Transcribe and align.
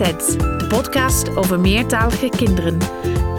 De 0.00 0.66
podcast 0.68 1.36
over 1.36 1.60
meertalige 1.60 2.28
kinderen. 2.28 2.78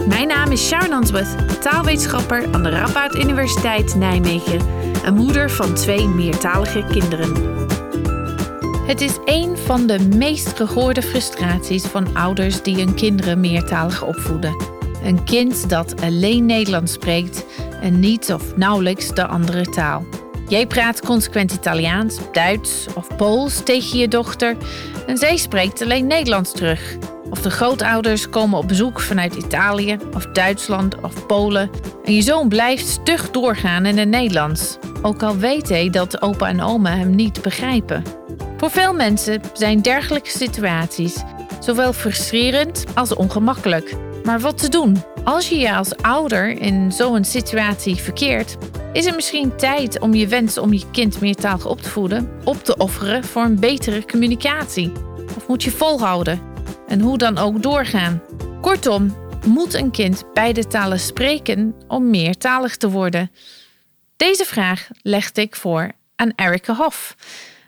Mijn 0.08 0.28
naam 0.28 0.50
is 0.50 0.66
Sharon 0.66 0.92
Answorth, 0.92 1.62
taalwetenschapper 1.62 2.52
aan 2.52 2.62
de 2.62 2.68
Radboud 2.68 3.14
Universiteit 3.14 3.94
Nijmegen 3.94 4.60
en 5.04 5.14
moeder 5.14 5.50
van 5.50 5.74
twee 5.74 6.08
meertalige 6.08 6.84
kinderen. 6.90 7.32
Het 8.86 9.00
is 9.00 9.18
een 9.24 9.56
van 9.56 9.86
de 9.86 9.98
meest 10.16 10.56
gehoorde 10.56 11.02
frustraties 11.02 11.84
van 11.84 12.16
ouders 12.16 12.62
die 12.62 12.76
hun 12.76 12.94
kinderen 12.94 13.40
meertalig 13.40 14.04
opvoeden. 14.04 14.56
Een 15.04 15.24
kind 15.24 15.68
dat 15.68 16.02
alleen 16.02 16.46
Nederlands 16.46 16.92
spreekt 16.92 17.44
en 17.80 18.00
niet 18.00 18.32
of 18.32 18.56
nauwelijks 18.56 19.08
de 19.08 19.26
andere 19.26 19.64
taal. 19.64 20.04
Jij 20.48 20.66
praat 20.66 21.00
consequent 21.00 21.52
Italiaans, 21.52 22.18
Duits 22.32 22.86
of 22.94 23.16
Pools 23.16 23.62
tegen 23.62 23.98
je 23.98 24.08
dochter 24.08 24.56
en 25.06 25.18
zij 25.18 25.36
spreekt 25.36 25.82
alleen 25.82 26.06
Nederlands 26.06 26.52
terug. 26.52 26.96
Of 27.30 27.42
de 27.42 27.50
grootouders 27.50 28.28
komen 28.28 28.58
op 28.58 28.68
bezoek 28.68 29.00
vanuit 29.00 29.34
Italië 29.34 29.96
of 30.14 30.26
Duitsland 30.26 31.00
of 31.00 31.26
Polen 31.26 31.70
en 32.04 32.14
je 32.14 32.22
zoon 32.22 32.48
blijft 32.48 32.86
stug 32.86 33.30
doorgaan 33.30 33.86
in 33.86 33.98
het 33.98 34.08
Nederlands, 34.08 34.78
ook 35.02 35.22
al 35.22 35.36
weet 35.36 35.68
hij 35.68 35.90
dat 35.90 36.22
opa 36.22 36.48
en 36.48 36.62
oma 36.62 36.96
hem 36.96 37.14
niet 37.14 37.42
begrijpen. 37.42 38.02
Voor 38.56 38.70
veel 38.70 38.94
mensen 38.94 39.40
zijn 39.52 39.82
dergelijke 39.82 40.30
situaties 40.30 41.22
zowel 41.64 41.92
frustrerend 41.92 42.84
als 42.94 43.14
ongemakkelijk. 43.14 43.94
Maar 44.24 44.40
wat 44.40 44.58
te 44.58 44.68
doen? 44.68 45.02
Als 45.24 45.48
je 45.48 45.58
je 45.58 45.74
als 45.74 45.96
ouder 45.96 46.60
in 46.60 46.92
zo'n 46.92 47.24
situatie 47.24 47.96
verkeert, 47.96 48.56
is 48.92 49.04
het 49.04 49.14
misschien 49.14 49.56
tijd 49.56 50.00
om 50.00 50.14
je 50.14 50.26
wens 50.26 50.58
om 50.58 50.72
je 50.72 50.90
kind 50.90 51.20
meertalig 51.20 51.66
op 51.66 51.80
te 51.80 51.88
voeden 51.88 52.30
op 52.44 52.64
te 52.64 52.76
offeren 52.76 53.24
voor 53.24 53.42
een 53.42 53.60
betere 53.60 54.04
communicatie? 54.04 54.92
Of 55.36 55.48
moet 55.48 55.62
je 55.62 55.70
volhouden? 55.70 56.40
En 56.86 57.00
hoe 57.00 57.18
dan 57.18 57.38
ook 57.38 57.62
doorgaan? 57.62 58.22
Kortom, 58.60 59.16
moet 59.46 59.74
een 59.74 59.90
kind 59.90 60.24
beide 60.34 60.66
talen 60.66 61.00
spreken 61.00 61.74
om 61.88 62.10
meertalig 62.10 62.76
te 62.76 62.90
worden? 62.90 63.30
Deze 64.16 64.44
vraag 64.44 64.88
legde 65.02 65.40
ik 65.40 65.56
voor 65.56 65.92
aan 66.16 66.32
Erica 66.36 66.74
Hoff, 66.74 67.14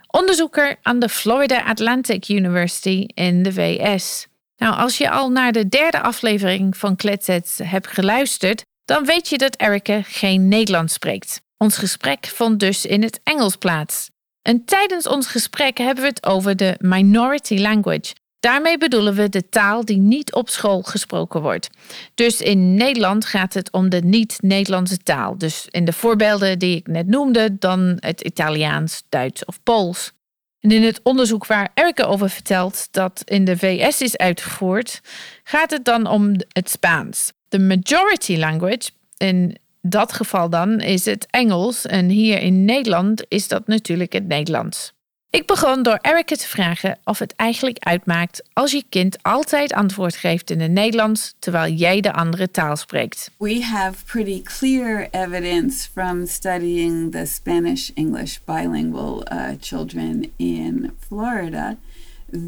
onderzoeker 0.07 0.77
aan 0.83 0.99
de 0.99 1.09
Florida 1.09 1.65
Atlantic 1.65 2.29
University 2.29 3.07
in 3.15 3.43
de 3.43 3.53
VS. 3.53 4.27
Nou, 4.57 4.77
als 4.77 4.99
je 4.99 5.11
al 5.11 5.31
naar 5.31 5.53
de 5.53 5.69
derde 5.69 6.01
aflevering 6.01 6.77
van 6.77 6.97
Kletsets 6.97 7.59
hebt 7.63 7.87
geluisterd, 7.87 8.65
dan 8.85 9.05
weet 9.05 9.29
je 9.29 9.39
dat 9.39 9.57
Erica 9.57 10.03
geen 10.03 10.49
Nederlands 10.49 10.95
spreekt. 10.95 11.43
Ons 11.59 11.77
gesprek 11.77 12.27
vond 12.27 12.61
dus 12.61 12.87
in 12.87 13.03
het 13.03 13.21
Engels 13.23 13.57
plaats. 13.57 14.11
En 14.43 14.65
tijdens 14.65 15.07
ons 15.07 15.27
gesprek 15.27 15.79
hebben 15.79 16.03
we 16.03 16.09
het 16.09 16.27
over 16.27 16.57
de 16.57 16.75
minority 16.79 17.59
language. 17.59 18.13
Daarmee 18.41 18.79
bedoelen 18.79 19.15
we 19.15 19.29
de 19.29 19.49
taal 19.49 19.85
die 19.85 19.99
niet 19.99 20.35
op 20.35 20.49
school 20.49 20.83
gesproken 20.83 21.43
wordt. 21.43 21.69
Dus 22.15 22.41
in 22.41 22.75
Nederland 22.75 23.25
gaat 23.25 23.55
het 23.55 23.73
om 23.73 23.89
de 23.89 24.01
niet-Nederlandse 24.01 24.99
taal. 24.99 25.39
Dus 25.39 25.67
in 25.71 25.85
de 25.85 25.93
voorbeelden 25.93 26.59
die 26.59 26.77
ik 26.77 26.87
net 26.87 27.07
noemde, 27.07 27.59
dan 27.59 27.97
het 28.01 28.21
Italiaans, 28.21 29.03
Duits 29.09 29.45
of 29.45 29.63
Pools. 29.63 30.13
En 30.61 30.71
in 30.71 30.83
het 30.83 31.01
onderzoek 31.03 31.47
waar 31.47 31.71
Erica 31.75 32.05
over 32.05 32.31
vertelt 32.31 32.89
dat 32.91 33.23
in 33.25 33.45
de 33.45 33.57
VS 33.57 34.01
is 34.01 34.17
uitgevoerd, 34.17 35.01
gaat 35.45 35.71
het 35.71 35.85
dan 35.85 36.07
om 36.07 36.35
het 36.49 36.71
Spaans. 36.71 37.33
De 37.55 37.61
majority 37.61 38.37
language, 38.37 38.91
in 39.17 39.57
dat 39.83 40.13
geval 40.13 40.51
dan, 40.51 40.81
is 40.81 41.05
het 41.05 41.27
Engels. 41.31 41.87
En 41.87 42.09
hier 42.09 42.39
in 42.41 42.65
Nederland 42.65 43.25
is 43.29 43.49
dat 43.49 43.67
natuurlijk 43.67 44.13
het 44.13 44.27
Nederlands. 44.27 44.93
Ik 45.31 45.47
begon 45.47 45.83
door 45.83 45.99
Erica 46.01 46.35
te 46.35 46.49
vragen 46.49 46.99
of 47.05 47.19
het 47.19 47.35
eigenlijk 47.37 47.79
uitmaakt 47.79 48.43
als 48.53 48.73
je 48.73 48.85
kind 48.89 49.23
altijd 49.23 49.73
antwoord 49.73 50.17
geeft 50.17 50.51
in 50.51 50.61
het 50.61 50.71
Nederlands 50.71 51.35
terwijl 51.39 51.73
jij 51.73 52.01
de 52.01 52.13
andere 52.13 52.51
taal 52.51 52.77
spreekt. 52.77 53.31
We 53.39 53.65
have 53.65 54.05
pretty 54.05 54.43
clear 54.43 55.09
evidence 55.11 55.89
from 55.93 56.27
studying 56.27 57.13
the 57.13 57.27
Spanish 57.27 57.91
English 57.95 58.39
bilingual 58.45 59.33
uh, 59.33 59.49
children 59.61 60.33
in 60.37 60.91
Florida 61.09 61.77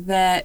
that 0.06 0.44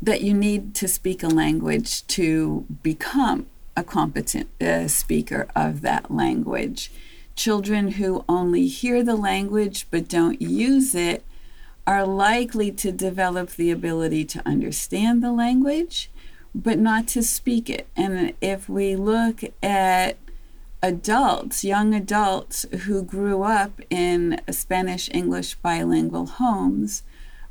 that 0.00 0.22
you 0.22 0.34
need 0.34 0.74
to 0.74 0.88
speak 0.88 1.22
a 1.22 1.28
language 1.28 2.06
to 2.08 2.66
become 2.82 3.46
a 3.76 3.84
competent 3.84 4.48
uh, 4.60 4.88
speaker 4.88 5.48
of 5.54 5.80
that 5.82 6.10
language. 6.10 6.90
Children 7.34 7.92
who 7.92 8.24
only 8.28 8.66
hear 8.66 9.02
the 9.02 9.16
language 9.16 9.86
but 9.90 10.08
don't 10.08 10.40
use 10.40 10.94
it 10.94 11.24
are 11.86 12.06
likely 12.06 12.70
to 12.72 12.90
develop 12.90 13.50
the 13.50 13.70
ability 13.70 14.24
to 14.24 14.42
understand 14.46 15.22
the 15.22 15.32
language 15.32 16.10
but 16.56 16.78
not 16.78 17.06
to 17.08 17.22
speak 17.22 17.68
it. 17.68 17.86
And 17.96 18.32
if 18.40 18.68
we 18.68 18.96
look 18.96 19.42
at 19.62 20.16
adults, 20.82 21.64
young 21.64 21.94
adults 21.94 22.64
who 22.84 23.02
grew 23.02 23.42
up 23.42 23.80
in 23.90 24.40
Spanish 24.50 25.10
English 25.12 25.56
bilingual 25.56 26.26
homes, 26.26 27.02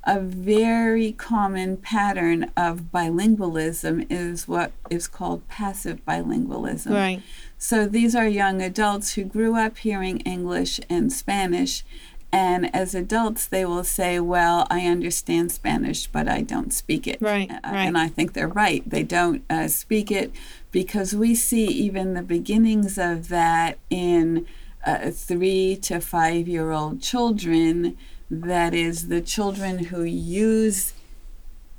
a 0.06 0.20
very 0.20 1.12
common 1.14 1.78
pattern 1.78 2.52
of 2.56 2.92
bilingualism 2.94 4.06
is 4.10 4.48
what 4.48 4.72
is 4.90 5.08
called 5.08 5.48
passive 5.48 6.06
bilingualism. 6.06 6.92
Right. 6.92 7.22
So 7.58 7.88
these 7.88 8.16
are 8.16 8.28
young 8.28 8.62
adults 8.62 9.14
who 9.14 9.24
grew 9.24 9.58
up 9.58 9.78
hearing 9.80 10.20
English 10.20 10.80
and 10.90 11.12
Spanish. 11.12 11.84
And 12.32 12.74
as 12.76 12.94
adults, 12.94 13.48
they 13.48 13.66
will 13.66 13.84
say, 13.86 14.20
Well, 14.20 14.68
I 14.70 14.82
understand 14.88 15.52
Spanish, 15.52 16.08
but 16.08 16.28
I 16.28 16.42
don't 16.42 16.74
speak 16.74 17.08
it. 17.08 17.18
Right, 17.22 17.50
Uh, 17.50 17.60
right. 17.64 17.86
And 17.86 17.98
I 17.98 18.10
think 18.10 18.34
they're 18.34 18.48
right. 18.48 18.88
They 18.88 19.04
don't 19.04 19.44
uh, 19.50 19.70
speak 19.70 20.12
it 20.12 20.32
because 20.72 21.16
we 21.16 21.34
see 21.34 21.66
even 21.66 22.14
the 22.14 22.22
beginnings 22.22 22.98
of 22.98 23.30
that 23.30 23.80
in 23.90 24.46
uh, 24.86 25.12
three 25.12 25.78
to 25.78 26.00
five 26.02 26.48
year 26.48 26.72
old 26.72 27.02
children. 27.02 27.98
That 28.30 28.74
is, 28.74 29.08
the 29.08 29.22
children 29.22 29.86
who 29.86 30.04
use 30.04 30.94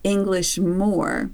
English 0.05 0.59
more 0.59 1.31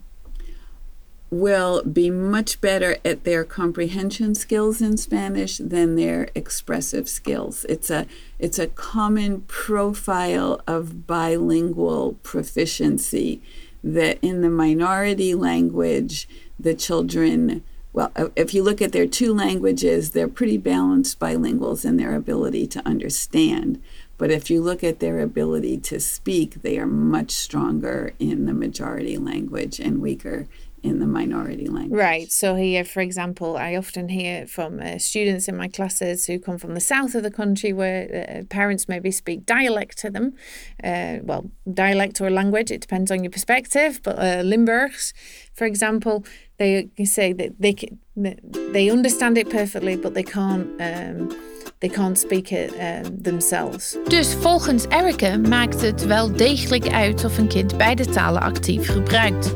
will 1.33 1.83
be 1.85 2.11
much 2.11 2.61
better 2.61 2.99
at 3.07 3.25
their 3.25 3.43
comprehension 3.43 4.35
skills 4.35 4.83
in 4.83 4.99
Spanish 4.99 5.57
than 5.57 5.97
their 5.97 6.29
expressive 6.35 7.09
skills. 7.09 7.65
It's 7.71 7.89
a 7.89 8.07
it's 8.39 8.59
a 8.59 8.67
common 8.67 9.41
profile 9.43 10.61
of 10.67 11.07
bilingual 11.07 12.19
proficiency 12.23 13.41
that 13.83 14.19
in 14.21 14.43
the 14.43 14.51
minority 14.51 15.35
language 15.35 16.29
the 16.61 16.75
children 16.75 17.65
well 17.95 18.13
if 18.37 18.53
you 18.53 18.63
look 18.63 18.83
at 18.83 18.93
their 18.93 19.07
two 19.07 19.35
languages 19.35 20.11
they're 20.11 20.29
pretty 20.29 20.59
balanced 20.59 21.19
bilinguals 21.19 21.85
in 21.85 21.97
their 21.97 22.15
ability 22.15 22.67
to 22.67 22.87
understand 22.87 23.83
but 24.23 24.31
if 24.31 24.49
you 24.51 24.61
look 24.63 24.85
at 24.85 25.01
their 25.01 25.19
ability 25.19 25.77
to 25.91 25.99
speak 25.99 26.63
they 26.63 26.79
are 26.79 26.87
much 26.87 27.33
stronger 27.33 27.99
in 28.21 28.47
the 28.47 28.55
majority 28.55 29.17
language 29.19 29.81
and 29.81 30.01
weaker 30.01 30.47
in 30.83 30.99
the 30.99 31.07
minority 31.07 31.69
language. 31.69 31.99
Right. 31.99 32.31
So 32.31 32.57
here, 32.57 32.85
for 32.85 33.01
example, 33.01 33.57
I 33.57 33.77
often 33.77 34.09
hear 34.09 34.47
from 34.47 34.81
uh, 34.81 34.99
students 34.99 35.47
in 35.49 35.57
my 35.57 35.69
classes 35.69 36.27
who 36.27 36.39
come 36.39 36.59
from 36.59 36.75
the 36.75 36.81
south 36.81 37.15
of 37.15 37.23
the 37.23 37.31
country 37.31 37.73
where 37.73 38.03
uh, 38.29 38.45
parents 38.47 38.89
maybe 38.89 39.11
speak 39.11 39.47
dialect 39.47 39.99
to 39.99 40.11
them. 40.11 40.35
Uh, 40.83 41.19
well, 41.23 41.51
dialect 41.73 42.21
or 42.21 42.31
language, 42.31 42.71
it 42.71 42.81
depends 42.81 43.11
on 43.11 43.23
your 43.23 43.31
perspective. 43.31 44.01
But 44.03 44.19
uh, 44.19 44.43
Limburgs, 44.43 45.15
for 45.55 45.67
example, 45.67 46.25
they 46.59 46.91
say 47.05 47.33
that 47.33 47.53
they 47.61 47.75
they 48.15 48.91
understand 48.91 49.39
it 49.39 49.51
perfectly, 49.51 49.97
but 49.97 50.15
they 50.15 50.23
can't. 50.23 50.69
Um, 50.81 51.52
They 51.83 51.91
can't 51.91 52.19
speak 52.19 52.51
it 52.51 52.73
um, 52.73 53.23
themselves. 53.23 53.97
Dus 54.09 54.35
volgens 54.35 54.85
Erica 54.89 55.37
maakt 55.37 55.81
het 55.81 56.07
wel 56.07 56.33
degelijk 56.33 56.89
uit 56.89 57.25
of 57.25 57.39
een 57.39 57.49
kind 57.49 57.77
beide 57.77 58.07
talen 58.07 58.43
actief 58.43 58.89
gebruikt. 58.89 59.53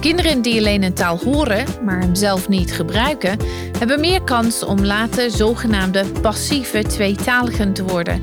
Kinderen 0.00 0.42
die 0.42 0.58
alleen 0.58 0.82
een 0.82 0.94
taal 0.94 1.18
horen, 1.18 1.64
maar 1.84 2.00
hem 2.00 2.14
zelf 2.14 2.48
niet 2.48 2.72
gebruiken, 2.72 3.38
hebben 3.78 4.00
meer 4.00 4.22
kans 4.22 4.62
om 4.62 4.84
later 4.84 5.30
zogenaamde 5.30 6.04
passieve 6.20 6.82
tweetaligen 6.82 7.72
te 7.72 7.84
worden. 7.84 8.20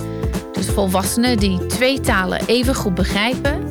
Dus 0.52 0.68
volwassenen 0.68 1.38
die 1.38 1.66
twee 1.66 2.00
talen 2.00 2.46
even 2.46 2.76
goed 2.76 2.96
begrijpen, 2.96 3.70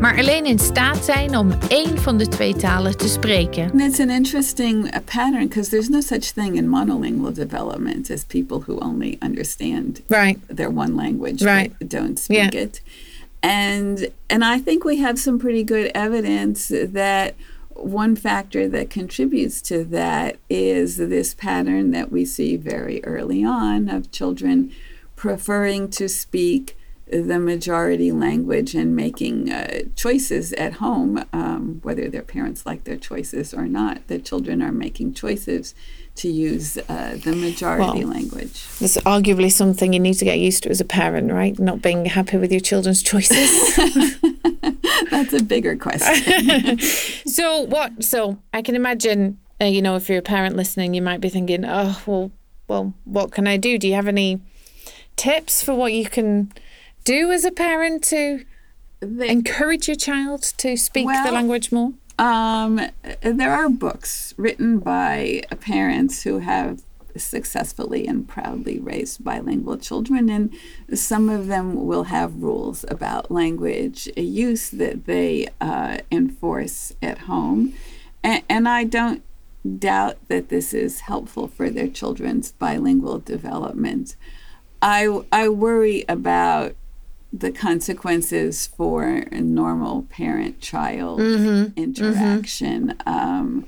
maar 0.00 0.18
alleen 0.18 0.44
in 0.46 0.58
staat 0.58 1.04
zijn 1.04 1.36
om 1.36 1.52
één 1.68 1.98
van 1.98 2.18
de 2.18 2.28
twee 2.28 2.54
talen 2.56 2.96
te 2.96 3.08
spreken. 3.08 3.70
And 3.70 3.80
it's 3.80 4.00
an 4.00 4.10
interesting 4.10 4.84
uh, 4.84 4.90
pattern 5.04 5.48
because 5.48 5.68
there's 5.70 5.88
no 5.88 6.00
such 6.00 6.24
thing 6.32 6.56
in 6.56 6.68
monolingual 6.68 7.32
development 7.34 8.10
as 8.10 8.24
people 8.24 8.62
who 8.66 8.78
only 8.78 9.16
understand 9.22 10.00
Right. 10.08 10.38
their 10.54 10.70
one 10.72 10.94
language 10.94 11.42
Right. 11.44 11.72
but 11.78 11.88
don't 11.90 12.18
speak 12.18 12.52
Yeah. 12.52 12.62
it. 12.62 12.82
And 13.40 14.08
and 14.26 14.42
I 14.44 14.62
think 14.64 14.84
we 14.84 14.96
have 15.02 15.18
some 15.18 15.38
pretty 15.38 15.64
good 15.64 15.90
evidence 15.94 16.68
that 16.92 17.34
one 17.76 18.16
factor 18.16 18.68
that 18.70 18.88
contributes 18.90 19.60
to 19.62 19.84
that 19.90 20.36
is 20.48 20.96
this 20.96 21.34
pattern 21.34 21.90
that 21.92 22.10
we 22.10 22.24
see 22.24 22.56
very 22.56 23.00
early 23.04 23.44
on 23.44 23.88
of 23.88 24.10
children 24.10 24.70
preferring 25.16 25.90
to 25.90 26.08
speak 26.08 26.76
the 27.06 27.38
majority 27.38 28.10
language 28.10 28.74
and 28.74 28.96
making 28.96 29.50
uh, 29.52 29.82
choices 29.94 30.52
at 30.54 30.74
home, 30.74 31.24
um, 31.32 31.80
whether 31.82 32.08
their 32.08 32.22
parents 32.22 32.64
like 32.64 32.84
their 32.84 32.96
choices 32.96 33.52
or 33.52 33.66
not. 33.66 34.06
The 34.08 34.18
children 34.18 34.62
are 34.62 34.72
making 34.72 35.14
choices 35.14 35.74
to 36.16 36.28
use 36.28 36.78
uh, 36.88 37.18
the 37.22 37.34
majority 37.34 38.04
Well, 38.04 38.14
language. 38.14 38.66
It's 38.80 38.96
arguably 38.98 39.50
something 39.50 39.92
you 39.92 40.00
need 40.00 40.14
to 40.14 40.24
get 40.24 40.38
used 40.38 40.62
to 40.62 40.70
as 40.70 40.80
a 40.80 40.84
parent, 40.84 41.32
right? 41.32 41.58
Not 41.58 41.82
being 41.82 42.06
happy 42.06 42.36
with 42.36 42.52
your 42.52 42.60
children's 42.60 43.02
choices. 43.02 43.76
That's 45.10 45.32
a 45.32 45.42
bigger 45.42 45.76
question. 45.76 46.78
so 47.26 47.62
what? 47.62 48.04
So 48.04 48.38
I 48.52 48.62
can 48.62 48.76
imagine, 48.76 49.38
uh, 49.60 49.66
you 49.66 49.82
know, 49.82 49.96
if 49.96 50.08
you're 50.08 50.18
a 50.18 50.22
parent 50.22 50.56
listening, 50.56 50.94
you 50.94 51.02
might 51.02 51.20
be 51.20 51.28
thinking, 51.28 51.64
oh, 51.64 52.00
well, 52.06 52.32
well, 52.68 52.94
what 53.04 53.32
can 53.32 53.46
I 53.46 53.56
do? 53.56 53.78
Do 53.78 53.88
you 53.88 53.94
have 53.94 54.08
any 54.08 54.40
tips 55.16 55.62
for 55.62 55.74
what 55.74 55.92
you 55.92 56.08
can 56.08 56.52
do 57.04 57.30
as 57.30 57.44
a 57.44 57.50
parent 57.50 58.02
to 58.04 58.44
The- 59.00 59.30
encourage 59.30 59.88
your 59.88 59.96
child 59.96 60.42
to 60.58 60.76
speak 60.76 61.06
the 61.06 61.32
language 61.32 61.70
more? 61.70 61.92
Um, 62.18 62.80
there 63.22 63.52
are 63.52 63.68
books 63.68 64.34
written 64.36 64.78
by 64.78 65.42
parents 65.60 66.22
who 66.22 66.38
have 66.38 66.82
successfully 67.16 68.06
and 68.06 68.26
proudly 68.26 68.78
raised 68.78 69.22
bilingual 69.22 69.76
children, 69.76 70.28
and 70.28 70.52
some 70.94 71.28
of 71.28 71.46
them 71.46 71.86
will 71.86 72.04
have 72.04 72.42
rules 72.42 72.84
about 72.88 73.30
language 73.30 74.08
use 74.16 74.70
that 74.70 75.04
they 75.06 75.48
uh, 75.60 75.98
enforce 76.10 76.92
at 77.02 77.18
home. 77.18 77.74
And, 78.22 78.42
and 78.48 78.68
I 78.68 78.84
don't 78.84 79.22
doubt 79.78 80.16
that 80.28 80.48
this 80.48 80.74
is 80.74 81.00
helpful 81.00 81.46
for 81.48 81.70
their 81.70 81.88
children's 81.88 82.52
bilingual 82.52 83.18
development. 83.18 84.16
I, 84.82 85.22
I 85.32 85.48
worry 85.48 86.04
about 86.08 86.74
the 87.36 87.50
consequences 87.50 88.68
for 88.68 89.02
a 89.32 89.40
normal 89.40 90.02
parent 90.04 90.60
child 90.60 91.20
interaction. 91.76 92.94
Um, 93.06 93.66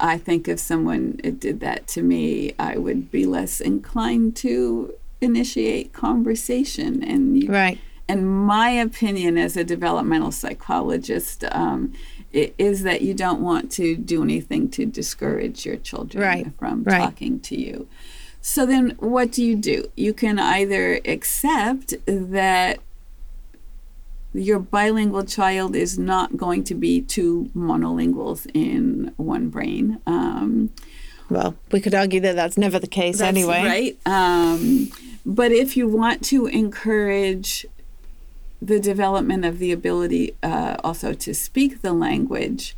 I 0.00 0.18
think 0.18 0.48
if 0.48 0.58
someone 0.58 1.18
did 1.38 1.60
that 1.60 1.86
to 1.88 2.02
me, 2.02 2.54
I 2.58 2.78
would 2.78 3.10
be 3.10 3.26
less 3.26 3.60
inclined 3.60 4.36
to 4.36 4.94
initiate 5.20 5.92
conversation. 5.92 7.02
And 7.02 7.36
you, 7.42 7.50
Right. 7.50 7.78
and 8.08 8.28
my 8.46 8.70
opinion 8.70 9.36
as 9.36 9.56
a 9.56 9.64
developmental 9.64 10.32
psychologist 10.32 11.44
um, 11.52 11.92
is 12.32 12.82
that 12.84 13.02
you 13.02 13.14
don't 13.14 13.42
want 13.42 13.70
to 13.72 13.96
do 13.96 14.22
anything 14.22 14.68
to 14.70 14.86
discourage 14.86 15.66
your 15.66 15.76
children 15.76 16.22
Right, 16.24 16.46
from 16.58 16.84
right. 16.84 17.00
talking 17.02 17.40
to 17.40 17.60
you. 17.60 17.86
So 18.40 18.66
then, 18.66 18.96
what 18.98 19.30
do 19.30 19.44
you 19.44 19.54
do? 19.54 19.90
You 19.96 20.12
can 20.12 20.38
either 20.38 21.00
accept 21.04 21.94
that 22.06 22.80
your 24.34 24.58
bilingual 24.58 25.24
child 25.24 25.76
is 25.76 25.98
not 25.98 26.36
going 26.36 26.64
to 26.64 26.74
be 26.74 27.02
two 27.02 27.50
monolinguals 27.54 28.50
in 28.54 29.12
one 29.16 29.48
brain. 29.48 30.00
Um, 30.06 30.70
Well, 31.30 31.54
we 31.70 31.80
could 31.80 31.94
argue 31.94 32.20
that 32.20 32.36
that's 32.36 32.58
never 32.58 32.78
the 32.78 32.86
case 32.86 33.18
that's 33.18 33.28
anyway. 33.28 33.62
Right. 33.64 33.98
Um, 34.06 34.90
but 35.24 35.52
if 35.52 35.76
you 35.76 35.88
want 35.88 36.24
to 36.26 36.46
encourage 36.46 37.66
the 38.60 38.78
development 38.78 39.44
of 39.44 39.58
the 39.58 39.72
ability 39.72 40.36
uh, 40.42 40.76
also 40.84 41.14
to 41.14 41.34
speak 41.34 41.82
the 41.82 41.92
language, 41.92 42.76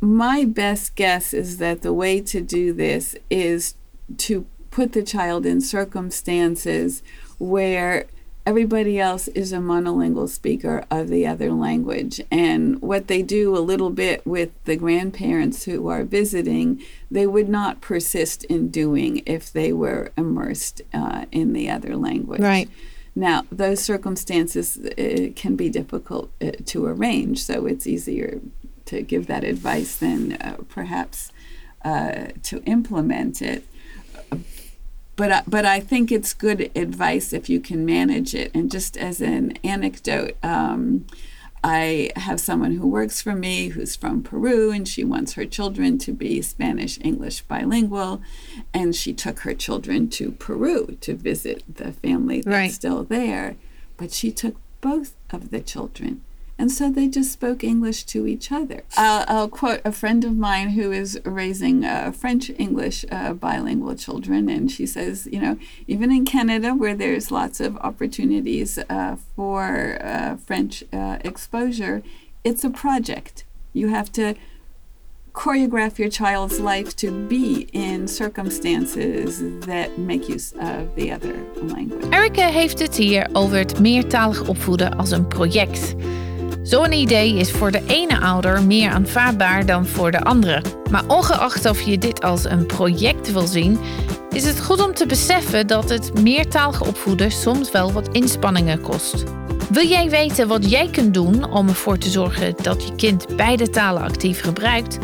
my 0.00 0.44
best 0.44 0.94
guess 0.94 1.34
is 1.34 1.58
that 1.58 1.82
the 1.82 1.92
way 1.92 2.20
to 2.22 2.40
do 2.40 2.72
this 2.72 3.14
is 3.28 3.74
to 4.18 4.46
put 4.70 4.92
the 4.92 5.02
child 5.02 5.44
in 5.44 5.60
circumstances 5.60 7.02
where 7.38 8.06
everybody 8.46 8.98
else 8.98 9.28
is 9.28 9.52
a 9.52 9.58
monolingual 9.58 10.28
speaker 10.28 10.84
of 10.90 11.08
the 11.08 11.26
other 11.26 11.52
language. 11.52 12.20
And 12.30 12.80
what 12.80 13.06
they 13.06 13.22
do 13.22 13.56
a 13.56 13.60
little 13.60 13.90
bit 13.90 14.26
with 14.26 14.50
the 14.64 14.76
grandparents 14.76 15.64
who 15.64 15.88
are 15.88 16.04
visiting, 16.04 16.82
they 17.10 17.26
would 17.26 17.48
not 17.48 17.80
persist 17.80 18.44
in 18.44 18.70
doing 18.70 19.22
if 19.26 19.52
they 19.52 19.72
were 19.72 20.12
immersed 20.16 20.82
uh, 20.92 21.26
in 21.30 21.52
the 21.52 21.70
other 21.70 21.96
language. 21.96 22.40
Right. 22.40 22.68
Now, 23.14 23.44
those 23.50 23.80
circumstances 23.80 24.78
uh, 24.78 25.30
can 25.34 25.56
be 25.56 25.68
difficult 25.68 26.30
uh, 26.40 26.52
to 26.66 26.86
arrange, 26.86 27.42
so 27.42 27.66
it's 27.66 27.86
easier 27.86 28.40
to 28.86 29.02
give 29.02 29.26
that 29.26 29.44
advice 29.44 29.96
than 29.96 30.34
uh, 30.34 30.56
perhaps 30.68 31.32
uh, 31.84 32.28
to 32.44 32.62
implement 32.64 33.42
it. 33.42 33.64
But 35.20 35.32
I, 35.32 35.42
but 35.46 35.66
I 35.66 35.80
think 35.80 36.10
it's 36.10 36.32
good 36.32 36.70
advice 36.74 37.34
if 37.34 37.50
you 37.50 37.60
can 37.60 37.84
manage 37.84 38.34
it. 38.34 38.50
And 38.54 38.70
just 38.70 38.96
as 38.96 39.20
an 39.20 39.52
anecdote, 39.62 40.34
um, 40.42 41.04
I 41.62 42.10
have 42.16 42.40
someone 42.40 42.76
who 42.76 42.86
works 42.88 43.20
for 43.20 43.34
me 43.34 43.68
who's 43.68 43.94
from 43.96 44.22
Peru, 44.22 44.70
and 44.70 44.88
she 44.88 45.04
wants 45.04 45.34
her 45.34 45.44
children 45.44 45.98
to 45.98 46.12
be 46.12 46.40
Spanish 46.40 46.98
English 47.02 47.42
bilingual. 47.42 48.22
And 48.72 48.96
she 48.96 49.12
took 49.12 49.40
her 49.40 49.52
children 49.52 50.08
to 50.10 50.32
Peru 50.32 50.96
to 51.02 51.14
visit 51.14 51.64
the 51.68 51.92
family 51.92 52.40
that's 52.40 52.46
Right. 52.46 52.72
still 52.72 53.04
there. 53.04 53.56
But 53.98 54.12
she 54.12 54.32
took 54.32 54.56
both 54.80 55.16
of 55.28 55.50
the 55.50 55.60
children. 55.60 56.22
And 56.60 56.70
so 56.70 56.90
they 56.90 57.08
just 57.08 57.32
spoke 57.32 57.64
English 57.64 58.04
to 58.12 58.26
each 58.26 58.52
other. 58.52 58.82
I'll, 58.94 59.24
I'll 59.28 59.48
quote 59.48 59.80
a 59.82 59.92
friend 59.92 60.24
of 60.26 60.36
mine 60.36 60.68
who 60.70 60.92
is 60.92 61.18
raising 61.24 61.86
uh, 61.86 62.12
French 62.12 62.50
English 62.58 63.06
uh, 63.10 63.32
bilingual 63.32 63.94
children. 63.94 64.50
And 64.50 64.70
she 64.70 64.84
says, 64.84 65.26
you 65.32 65.40
know, 65.40 65.56
even 65.86 66.12
in 66.12 66.26
Canada, 66.26 66.74
where 66.74 66.94
there's 66.94 67.30
lots 67.30 67.60
of 67.60 67.78
opportunities 67.78 68.78
uh, 68.90 69.16
for 69.34 69.98
uh, 70.02 70.36
French 70.36 70.84
uh, 70.92 71.16
exposure, 71.24 72.02
it's 72.44 72.62
a 72.62 72.70
project. 72.70 73.44
You 73.72 73.88
have 73.88 74.12
to 74.12 74.34
choreograph 75.32 75.98
your 75.98 76.10
child's 76.10 76.60
life 76.60 76.94
to 76.96 77.10
be 77.26 77.68
in 77.72 78.06
circumstances 78.06 79.40
that 79.66 79.98
make 79.98 80.28
use 80.28 80.52
of 80.60 80.94
the 80.94 81.10
other 81.10 81.34
language. 81.62 82.10
Erica 82.10 82.46
heeft 82.46 82.78
het 82.78 82.96
hier 82.96 83.28
over 83.32 83.58
het 83.58 83.80
meertalig 83.80 84.48
opvoeden 84.48 84.96
als 84.96 85.10
een 85.10 85.26
project. 85.26 85.94
Zo'n 86.70 86.92
idee 86.92 87.34
is 87.34 87.50
voor 87.50 87.70
de 87.70 87.82
ene 87.86 88.20
ouder 88.20 88.62
meer 88.62 88.90
aanvaardbaar 88.90 89.66
dan 89.66 89.86
voor 89.86 90.10
de 90.10 90.20
andere. 90.20 90.62
Maar 90.90 91.04
ongeacht 91.06 91.66
of 91.66 91.80
je 91.80 91.98
dit 91.98 92.22
als 92.22 92.44
een 92.44 92.66
project 92.66 93.32
wil 93.32 93.46
zien, 93.46 93.78
is 94.30 94.44
het 94.44 94.60
goed 94.60 94.84
om 94.86 94.94
te 94.94 95.06
beseffen 95.06 95.66
dat 95.66 95.88
het 95.88 96.20
meertalig 96.22 96.82
opvoeden 96.86 97.30
soms 97.30 97.70
wel 97.70 97.92
wat 97.92 98.08
inspanningen 98.08 98.80
kost. 98.80 99.24
Wil 99.70 99.86
jij 99.86 100.10
weten 100.10 100.48
wat 100.48 100.70
jij 100.70 100.88
kunt 100.90 101.14
doen 101.14 101.52
om 101.52 101.68
ervoor 101.68 101.98
te 101.98 102.10
zorgen 102.10 102.54
dat 102.62 102.86
je 102.86 102.94
kind 102.94 103.36
beide 103.36 103.70
talen 103.70 104.02
actief 104.02 104.40
gebruikt? 104.40 104.98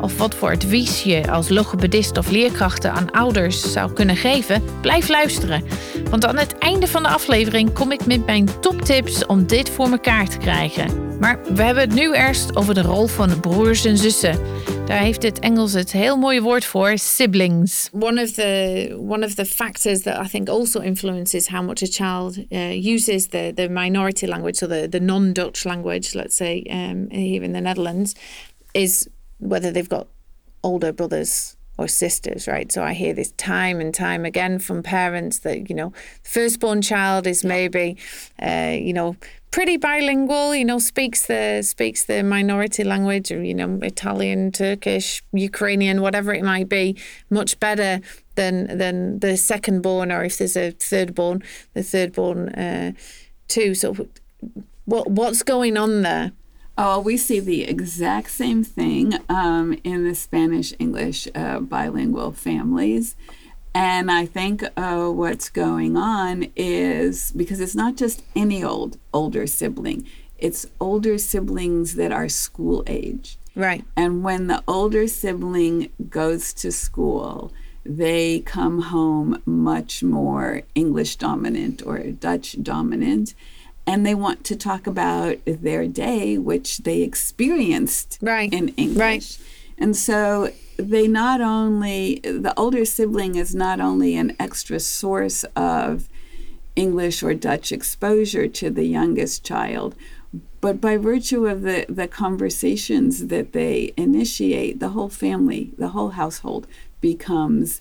Of 0.00 0.18
wat 0.18 0.34
voor 0.34 0.50
advies 0.50 1.02
je 1.02 1.30
als 1.30 1.48
logopedist 1.48 2.18
of 2.18 2.30
leerkrachten 2.30 2.92
aan 2.92 3.10
ouders 3.10 3.72
zou 3.72 3.92
kunnen 3.92 4.16
geven? 4.16 4.62
Blijf 4.80 5.08
luisteren. 5.08 5.64
Want 6.10 6.24
aan 6.26 6.36
het 6.36 6.58
einde 6.58 6.86
van 6.86 7.02
de 7.02 7.08
aflevering 7.08 7.72
kom 7.72 7.92
ik 7.92 8.06
met 8.06 8.26
mijn 8.26 8.60
toptips 8.60 9.26
om 9.26 9.46
dit 9.46 9.70
voor 9.70 9.90
elkaar 9.90 10.28
te 10.28 10.38
krijgen. 10.38 11.16
Maar 11.20 11.38
we 11.54 11.62
hebben 11.62 11.82
het 11.82 11.94
nu 11.94 12.14
eerst 12.14 12.56
over 12.56 12.74
de 12.74 12.82
rol 12.82 13.06
van 13.06 13.40
broers 13.40 13.84
en 13.84 13.96
zussen. 13.96 14.38
Daar 14.86 15.02
heeft 15.02 15.22
het 15.22 15.38
Engels 15.38 15.72
het 15.72 15.92
heel 15.92 16.16
mooie 16.16 16.42
woord 16.42 16.64
voor, 16.64 16.98
siblings. 16.98 17.88
One 17.92 18.22
of 18.22 18.30
the 18.30 18.96
one 19.08 19.26
of 19.26 19.34
the 19.34 19.44
factors 19.44 20.02
that 20.02 20.26
I 20.26 20.28
think 20.28 20.48
also 20.48 20.80
influences 20.80 21.48
how 21.48 21.62
much 21.62 21.82
a 21.82 21.86
child 21.86 22.38
uh, 22.48 22.94
uses 22.94 23.26
the 23.26 23.52
the 23.54 23.68
minority 23.68 24.26
language, 24.26 24.56
so 24.56 24.66
the 24.66 24.86
the 24.88 25.00
non-Dutch 25.00 25.64
language, 25.64 26.14
let's 26.14 26.36
say 26.36 26.62
um, 26.70 27.06
here 27.10 27.44
in 27.44 27.52
the 27.52 27.60
Netherlands, 27.60 28.14
is 28.72 29.08
whether 29.38 29.70
they've 29.70 29.88
got 29.88 30.08
older 30.62 30.92
brothers 30.92 31.56
or 31.78 31.86
sisters, 31.86 32.48
right? 32.48 32.70
So 32.72 32.82
I 32.82 32.92
hear 32.92 33.14
this 33.14 33.30
time 33.32 33.80
and 33.80 33.94
time 33.94 34.24
again 34.24 34.58
from 34.58 34.82
parents 34.82 35.38
that, 35.40 35.70
you 35.70 35.76
know, 35.76 35.92
firstborn 36.24 36.82
child 36.82 37.26
is 37.26 37.44
maybe, 37.44 37.96
uh, 38.42 38.74
you 38.76 38.92
know, 38.92 39.16
pretty 39.52 39.76
bilingual, 39.76 40.56
you 40.56 40.64
know, 40.64 40.80
speaks 40.80 41.26
the 41.26 41.62
speaks 41.62 42.04
the 42.04 42.22
minority 42.24 42.82
language 42.82 43.30
or, 43.30 43.42
you 43.42 43.54
know, 43.54 43.78
Italian, 43.82 44.50
Turkish, 44.50 45.22
Ukrainian, 45.32 46.02
whatever 46.02 46.34
it 46.34 46.42
might 46.42 46.68
be, 46.68 46.96
much 47.30 47.58
better 47.60 48.00
than 48.34 48.76
than 48.76 49.20
the 49.20 49.36
second 49.36 49.80
born 49.80 50.10
or 50.10 50.24
if 50.24 50.38
there's 50.38 50.56
a 50.56 50.72
third 50.72 51.14
born, 51.14 51.44
the 51.74 51.84
third 51.84 52.12
born 52.12 52.48
uh, 52.50 52.92
too. 53.46 53.74
So 53.76 54.08
what 54.84 55.10
what's 55.10 55.44
going 55.44 55.76
on 55.76 56.02
there? 56.02 56.32
Oh, 56.80 57.00
we 57.00 57.16
see 57.16 57.40
the 57.40 57.64
exact 57.64 58.30
same 58.30 58.62
thing 58.62 59.14
um, 59.28 59.76
in 59.82 60.04
the 60.04 60.14
Spanish 60.14 60.72
English 60.78 61.26
uh, 61.34 61.58
bilingual 61.58 62.30
families. 62.30 63.16
And 63.74 64.12
I 64.12 64.26
think 64.26 64.62
uh, 64.76 65.08
what's 65.08 65.48
going 65.48 65.96
on 65.96 66.46
is 66.54 67.32
because 67.32 67.58
it's 67.58 67.74
not 67.74 67.96
just 67.96 68.22
any 68.36 68.62
old 68.62 68.96
older 69.12 69.48
sibling, 69.48 70.06
it's 70.38 70.66
older 70.80 71.18
siblings 71.18 71.96
that 71.96 72.12
are 72.12 72.28
school 72.28 72.84
age. 72.86 73.38
Right. 73.56 73.84
And 73.96 74.22
when 74.22 74.46
the 74.46 74.62
older 74.68 75.08
sibling 75.08 75.90
goes 76.08 76.52
to 76.54 76.70
school, 76.70 77.52
they 77.84 78.38
come 78.40 78.82
home 78.82 79.42
much 79.44 80.04
more 80.04 80.62
English 80.76 81.16
dominant 81.16 81.82
or 81.84 81.98
Dutch 81.98 82.62
dominant. 82.62 83.34
And 83.88 84.04
they 84.04 84.14
want 84.14 84.44
to 84.44 84.56
talk 84.56 84.86
about 84.86 85.38
their 85.46 85.86
day, 85.88 86.36
which 86.36 86.78
they 86.78 87.00
experienced 87.00 88.18
Right. 88.20 88.52
in 88.52 88.68
English. 88.76 88.98
Right. 88.98 89.38
And 89.78 89.96
so 89.96 90.52
they 90.76 91.08
not 91.08 91.40
only, 91.40 92.20
the 92.22 92.52
older 92.56 92.84
sibling 92.84 93.34
is 93.36 93.54
not 93.54 93.80
only 93.80 94.14
an 94.16 94.36
extra 94.38 94.78
source 94.78 95.44
of 95.56 96.08
English 96.76 97.22
or 97.22 97.34
Dutch 97.34 97.72
exposure 97.72 98.46
to 98.46 98.70
the 98.70 98.84
youngest 98.84 99.42
child, 99.42 99.94
but 100.60 100.80
by 100.80 100.96
virtue 100.96 101.46
of 101.46 101.62
the, 101.62 101.86
the 101.88 102.06
conversations 102.06 103.28
that 103.28 103.52
they 103.52 103.92
initiate, 103.96 104.80
the 104.80 104.90
whole 104.90 105.08
family, 105.08 105.72
the 105.78 105.88
whole 105.88 106.10
household 106.10 106.66
becomes 107.00 107.80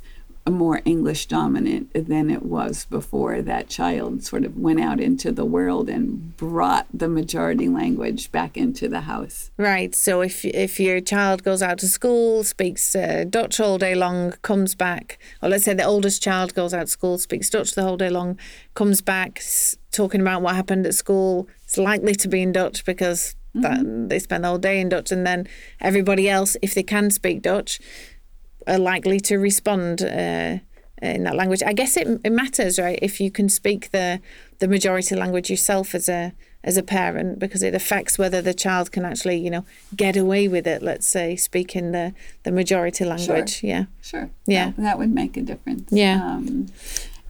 more 0.51 0.81
English 0.85 1.25
dominant 1.27 1.91
than 1.93 2.29
it 2.29 2.43
was 2.43 2.85
before 2.85 3.41
that 3.41 3.67
child 3.67 4.23
sort 4.23 4.45
of 4.45 4.57
went 4.57 4.79
out 4.79 4.99
into 4.99 5.31
the 5.31 5.45
world 5.45 5.89
and 5.89 6.35
brought 6.37 6.87
the 6.93 7.07
majority 7.07 7.67
language 7.67 8.31
back 8.31 8.57
into 8.57 8.87
the 8.87 9.01
house. 9.01 9.51
Right. 9.57 9.93
So 9.95 10.21
if 10.21 10.45
if 10.45 10.79
your 10.79 11.01
child 11.01 11.43
goes 11.43 11.61
out 11.61 11.79
to 11.79 11.87
school, 11.87 12.43
speaks 12.43 12.95
uh, 12.95 13.25
Dutch 13.29 13.59
all 13.59 13.77
day 13.77 13.95
long, 13.95 14.33
comes 14.41 14.75
back, 14.75 15.19
or 15.41 15.49
let's 15.49 15.65
say 15.65 15.73
the 15.73 15.83
oldest 15.83 16.21
child 16.21 16.53
goes 16.53 16.73
out 16.73 16.87
to 16.87 16.91
school, 16.91 17.17
speaks 17.17 17.49
Dutch 17.49 17.73
the 17.73 17.83
whole 17.83 17.97
day 17.97 18.09
long, 18.09 18.37
comes 18.73 19.01
back 19.01 19.39
s- 19.39 19.75
talking 19.91 20.21
about 20.21 20.41
what 20.41 20.55
happened 20.55 20.85
at 20.85 20.93
school, 20.93 21.47
it's 21.63 21.77
likely 21.77 22.13
to 22.15 22.27
be 22.27 22.41
in 22.41 22.51
Dutch 22.51 22.85
because 22.85 23.35
that, 23.55 23.79
they 24.09 24.19
spend 24.19 24.43
the 24.43 24.49
whole 24.49 24.59
day 24.59 24.79
in 24.79 24.89
Dutch, 24.89 25.11
and 25.11 25.25
then 25.25 25.47
everybody 25.81 26.29
else, 26.29 26.55
if 26.61 26.75
they 26.75 26.83
can 26.83 27.09
speak 27.09 27.41
Dutch, 27.41 27.79
are 28.67 28.79
likely 28.79 29.19
to 29.21 29.37
respond. 29.37 30.01
Uh, 30.01 30.57
in 30.99 31.25
that 31.25 31.35
language, 31.35 31.61
I 31.63 31.73
guess 31.73 31.95
it, 31.95 32.07
it 32.23 32.31
matters, 32.31 32.79
right? 32.79 32.97
If 33.03 33.21
you 33.21 33.29
can 33.29 33.49
speak 33.49 33.91
the 33.91 34.19
the 34.57 34.67
majority 34.67 35.15
language 35.15 35.47
yourself 35.47 35.93
as 35.93 36.09
a 36.09 36.33
as 36.63 36.75
a 36.75 36.81
parent, 36.81 37.37
because 37.37 37.61
it 37.61 37.75
affects 37.75 38.17
whether 38.17 38.41
the 38.41 38.53
child 38.53 38.91
can 38.91 39.05
actually, 39.05 39.37
you 39.37 39.51
know, 39.51 39.63
get 39.95 40.17
away 40.17 40.47
with 40.47 40.65
it. 40.65 40.81
Let's 40.81 41.07
say 41.07 41.35
speaking 41.35 41.91
the 41.91 42.13
the 42.43 42.51
majority 42.51 43.05
language. 43.05 43.61
Yeah, 43.63 43.85
Sure. 44.01 44.31
Yeah. 44.47 44.71
That, 44.71 44.77
that 44.81 44.97
would 44.97 45.13
make 45.13 45.37
a 45.37 45.41
difference. 45.43 45.87
Yeah. 45.91 46.15
Um, 46.15 46.65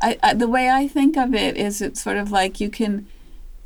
I, 0.02 0.18
I, 0.24 0.34
the 0.34 0.48
way 0.48 0.70
I 0.70 0.88
think 0.88 1.18
of 1.18 1.34
it 1.34 1.58
is 1.58 1.82
it's 1.82 2.02
sort 2.02 2.16
of 2.18 2.32
like 2.32 2.62
you 2.62 2.70
can 2.70 3.06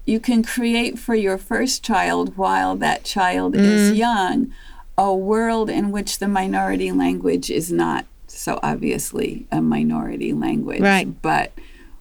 you 0.08 0.20
can 0.20 0.42
create 0.42 0.98
for 0.98 1.14
your 1.14 1.38
first 1.38 1.84
child 1.84 2.38
while 2.38 2.76
that 2.78 3.04
child 3.04 3.54
Mm. 3.54 3.66
is 3.66 3.92
young 3.92 4.52
a 4.98 5.14
world 5.14 5.70
in 5.70 5.92
which 5.92 6.20
the 6.20 6.28
minority 6.28 6.92
language 6.92 7.50
is 7.50 7.72
not 7.72 8.06
so 8.28 8.60
obviously 8.64 9.46
a 9.52 9.62
minority 9.62 10.34
language. 10.34 10.82
Right. 10.82 11.22
But 11.22 11.52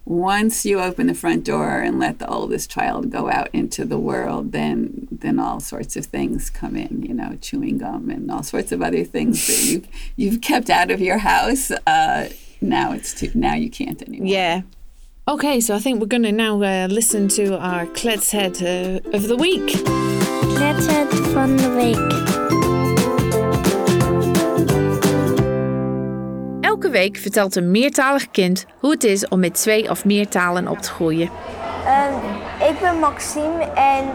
once 0.05 0.65
you 0.65 0.79
open 0.79 1.07
the 1.07 1.13
front 1.13 1.43
door 1.43 1.79
and 1.79 1.99
let 1.99 2.19
the 2.19 2.27
oldest 2.27 2.69
child 2.69 3.11
go 3.11 3.29
out 3.29 3.49
into 3.53 3.85
the 3.85 3.99
world, 3.99 4.51
then 4.51 5.07
then 5.11 5.39
all 5.39 5.59
sorts 5.59 5.95
of 5.95 6.05
things 6.05 6.49
come 6.49 6.75
in, 6.75 7.03
you 7.03 7.13
know, 7.13 7.37
chewing 7.41 7.77
gum 7.77 8.09
and 8.09 8.31
all 8.31 8.43
sorts 8.43 8.71
of 8.71 8.81
other 8.81 9.03
things 9.03 9.45
that 9.47 9.63
you've 9.71 9.87
you've 10.15 10.41
kept 10.41 10.69
out 10.69 10.89
of 10.91 10.99
your 11.01 11.19
house. 11.19 11.71
Uh, 11.85 12.29
now 12.61 12.91
it's 12.91 13.13
too 13.13 13.31
now 13.33 13.53
you 13.53 13.69
can't 13.69 14.01
anymore. 14.01 14.27
yeah. 14.27 14.61
Okay, 15.27 15.59
so 15.59 15.75
I 15.75 15.79
think 15.79 16.01
we're 16.01 16.07
going 16.07 16.23
to 16.23 16.31
now 16.31 16.61
uh, 16.63 16.87
listen 16.87 17.27
to 17.29 17.55
our 17.59 17.85
Kletset 17.85 18.59
uh, 18.63 19.15
of 19.15 19.27
the 19.27 19.37
week. 19.37 19.67
Kletset 20.57 21.13
van 21.31 21.55
de 21.57 21.69
week. 21.75 22.70
Elke 26.81 26.93
week 26.93 27.17
vertelt 27.17 27.55
een 27.55 27.71
meertalig 27.71 28.31
kind 28.31 28.65
hoe 28.79 28.91
het 28.91 29.03
is 29.03 29.27
om 29.27 29.39
met 29.39 29.53
twee 29.53 29.89
of 29.89 30.05
meer 30.05 30.27
talen 30.27 30.67
op 30.67 30.77
te 30.77 30.89
groeien. 30.89 31.29
Ehm, 31.85 32.13
ik 32.69 32.79
ben 32.79 32.99
Maxime 32.99 33.63
en 33.63 34.05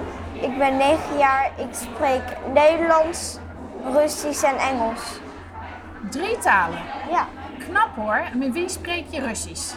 ik 0.40 0.58
ben 0.58 0.76
9 0.76 1.18
jaar. 1.18 1.50
Ik 1.56 1.66
spreek 1.72 2.22
Nederlands, 2.54 3.38
Russisch 3.92 4.42
en 4.44 4.56
Engels. 4.56 5.00
Drie 6.10 6.38
talen. 6.38 6.78
Ja, 7.10 7.26
Knap 7.68 7.88
hoor. 7.96 8.22
En 8.32 8.38
met 8.38 8.52
wie 8.52 8.68
spreek 8.68 9.04
je 9.10 9.20
Russisch? 9.20 9.74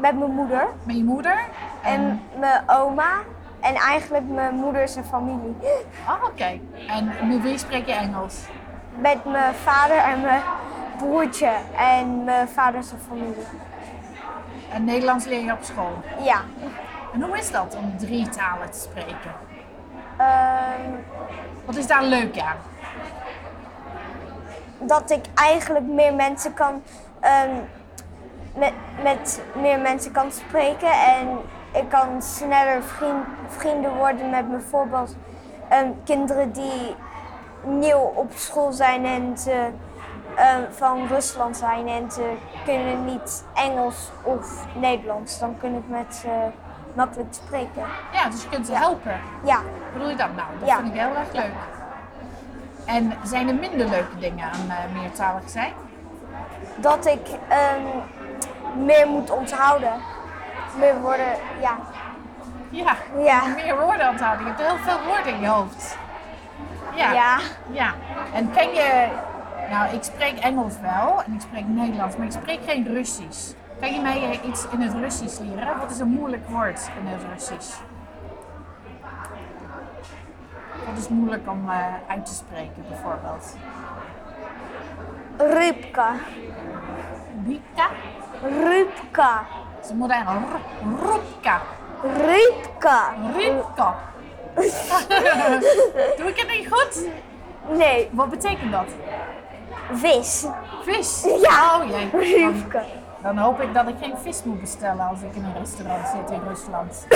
met 0.00 0.18
mijn 0.18 0.30
moeder 0.34 0.66
Met 0.82 0.96
je 0.96 1.04
moeder? 1.04 1.38
en 1.82 2.20
mijn 2.38 2.62
oma 2.66 3.10
en 3.60 3.74
eigenlijk 3.74 4.24
mijn 4.28 4.54
moeder 4.54 4.88
zijn 4.88 5.04
familie. 5.04 5.56
Oh, 6.08 6.24
oké. 6.24 6.58
En 6.88 7.28
met 7.28 7.42
wie 7.42 7.58
spreek 7.58 7.86
je 7.86 7.92
Engels? 7.94 8.34
Met 8.98 9.24
mijn 9.24 9.54
vader 9.54 9.96
en 9.96 10.20
mijn 10.20 10.42
broertje 10.98 11.50
en 11.76 12.24
mijn 12.24 12.48
vader 12.48 12.82
zijn 12.82 13.00
familie. 13.08 13.46
En 14.72 14.84
Nederlands 14.84 15.24
leer 15.24 15.44
je 15.44 15.52
op 15.52 15.62
school. 15.62 15.92
Ja, 16.20 16.40
En 17.12 17.22
hoe 17.22 17.38
is 17.38 17.50
dat 17.50 17.76
om 17.76 17.96
drie 17.98 18.28
talen 18.28 18.70
te 18.70 18.78
spreken? 18.80 19.32
ehm, 20.16 20.90
Wat 21.64 21.76
is 21.76 21.86
daar 21.86 22.02
leuk 22.02 22.38
aan? 22.38 22.56
dat 24.78 25.10
ik 25.10 25.24
eigenlijk 25.34 25.86
meer 25.86 26.14
mensen 26.14 26.54
kan 26.54 26.82
ehm, 27.20 27.50
met, 28.56 28.72
met 29.02 29.42
meer 29.54 29.80
mensen 29.80 30.12
kan 30.12 30.32
spreken 30.32 30.90
en 30.92 31.28
ik 31.72 31.88
kan 31.88 32.22
sneller 32.22 32.82
vriend, 32.82 33.24
vrienden 33.48 33.96
worden 33.96 34.30
met 34.30 34.50
bijvoorbeeld 34.50 35.16
ehm, 35.68 35.88
kinderen 36.04 36.52
die 36.52 36.94
nieuw 37.64 38.12
op 38.14 38.32
school 38.34 38.72
zijn 38.72 39.04
en 39.06 39.38
ze 39.38 39.68
ehm, 40.36 40.62
van 40.70 41.06
Rusland 41.06 41.56
zijn 41.56 41.88
en 41.88 42.10
ze 42.10 42.32
kunnen 42.64 43.04
niet 43.04 43.44
Engels 43.54 44.10
of 44.22 44.66
Nederlands. 44.74 45.38
Dan 45.38 45.56
kun 45.58 45.74
ik 45.76 45.88
met 45.88 46.14
ze 46.14 46.28
makkelijk 46.94 47.34
spreken. 47.34 47.82
Ja, 48.12 48.28
dus 48.28 48.42
je 48.42 48.48
kunt 48.48 48.66
ze 48.66 48.74
helpen. 48.74 49.20
Ja, 49.44 49.58
bedoel 49.92 50.08
je 50.08 50.16
dat 50.16 50.34
nou? 50.36 50.48
Dat 50.58 50.68
Ja. 50.68 50.76
vind 50.76 50.88
ik 50.94 51.00
heel 51.00 51.16
erg 51.16 51.32
leuk. 51.32 51.52
En 52.86 53.12
zijn 53.22 53.48
er 53.48 53.54
minder 53.54 53.88
leuke 53.88 54.18
dingen 54.18 54.44
aan 54.44 54.70
eh, 54.70 55.00
meertalig 55.00 55.42
zijn? 55.50 55.72
dat 56.76 57.06
ik 57.06 57.26
ehm, 57.48 57.82
meer 58.84 59.08
moet 59.08 59.30
onthouden. 59.30 59.92
Meer 60.78 61.00
worden, 61.00 61.26
ja. 61.60 61.76
Ja, 62.70 62.96
Ja. 63.18 63.46
meer 63.46 63.80
woorden 63.80 64.08
onthouden. 64.08 64.46
Je 64.46 64.52
hebt 64.52 64.66
heel 64.68 64.76
veel 64.78 65.06
woorden 65.06 65.34
in 65.34 65.40
je 65.40 65.46
hoofd. 65.48 65.98
Ja. 66.94 67.12
Ja. 67.12 67.38
Ja. 67.70 67.92
En 68.34 68.50
ken 68.50 68.74
je... 68.74 69.08
Nou, 69.70 69.94
ik 69.94 70.02
spreek 70.02 70.38
Engels 70.38 70.74
wel 70.80 71.22
en 71.26 71.32
ik 71.34 71.40
spreek 71.40 71.64
Nederlands, 71.66 72.16
maar 72.16 72.26
ik 72.26 72.32
spreek 72.32 72.60
geen 72.66 72.86
Russisch. 72.86 73.52
Kan 73.80 73.94
je 73.94 74.00
mij 74.00 74.40
iets 74.44 74.66
in 74.70 74.80
het 74.80 74.92
Russisch 74.92 75.38
leren? 75.38 75.78
Wat 75.78 75.90
is 75.90 75.98
een 75.98 76.08
moeilijk 76.08 76.48
woord 76.48 76.90
in 77.00 77.06
het 77.06 77.20
Russisch? 77.32 77.76
Wat 80.86 80.98
is 80.98 81.08
moeilijk 81.08 81.50
om 81.50 81.70
eh, 81.70 81.76
uit 82.08 82.26
te 82.26 82.34
spreken, 82.34 82.84
bijvoorbeeld? 82.88 83.56
Rybka. 85.38 86.10
Rika? 87.46 87.88
Rybka. 88.42 89.42
Ze 89.86 89.94
moeten 89.94 90.16
eigenlijk 90.16 90.46
r- 90.52 91.06
Rupka. 91.06 91.60
Rybka. 92.02 93.12
Ripka. 93.36 93.94
Doe 96.18 96.28
ik 96.28 96.36
het 96.38 96.48
niet 96.48 96.68
goed? 96.70 97.08
Nee, 97.68 98.08
Wat 98.12 98.30
betekent 98.30 98.72
dat? 98.72 98.86
Vis. 99.96 100.46
Vis? 100.82 101.26
Ja. 101.40 101.80
Oh 101.80 101.88
jee. 102.20 102.52
Dan, 103.22 103.38
hoop 103.38 103.60
ik 103.60 103.74
dat 103.74 103.88
ik 103.88 103.94
geen 104.00 104.14
vis 104.22 104.42
moet 104.44 104.60
bestellen 104.60 105.08
als 105.08 105.20
ik 105.20 105.34
in 105.34 105.44
een 105.44 105.58
restaurant 105.58 106.08
zit 106.08 106.30
in 106.30 106.40
Rusland. 106.48 107.06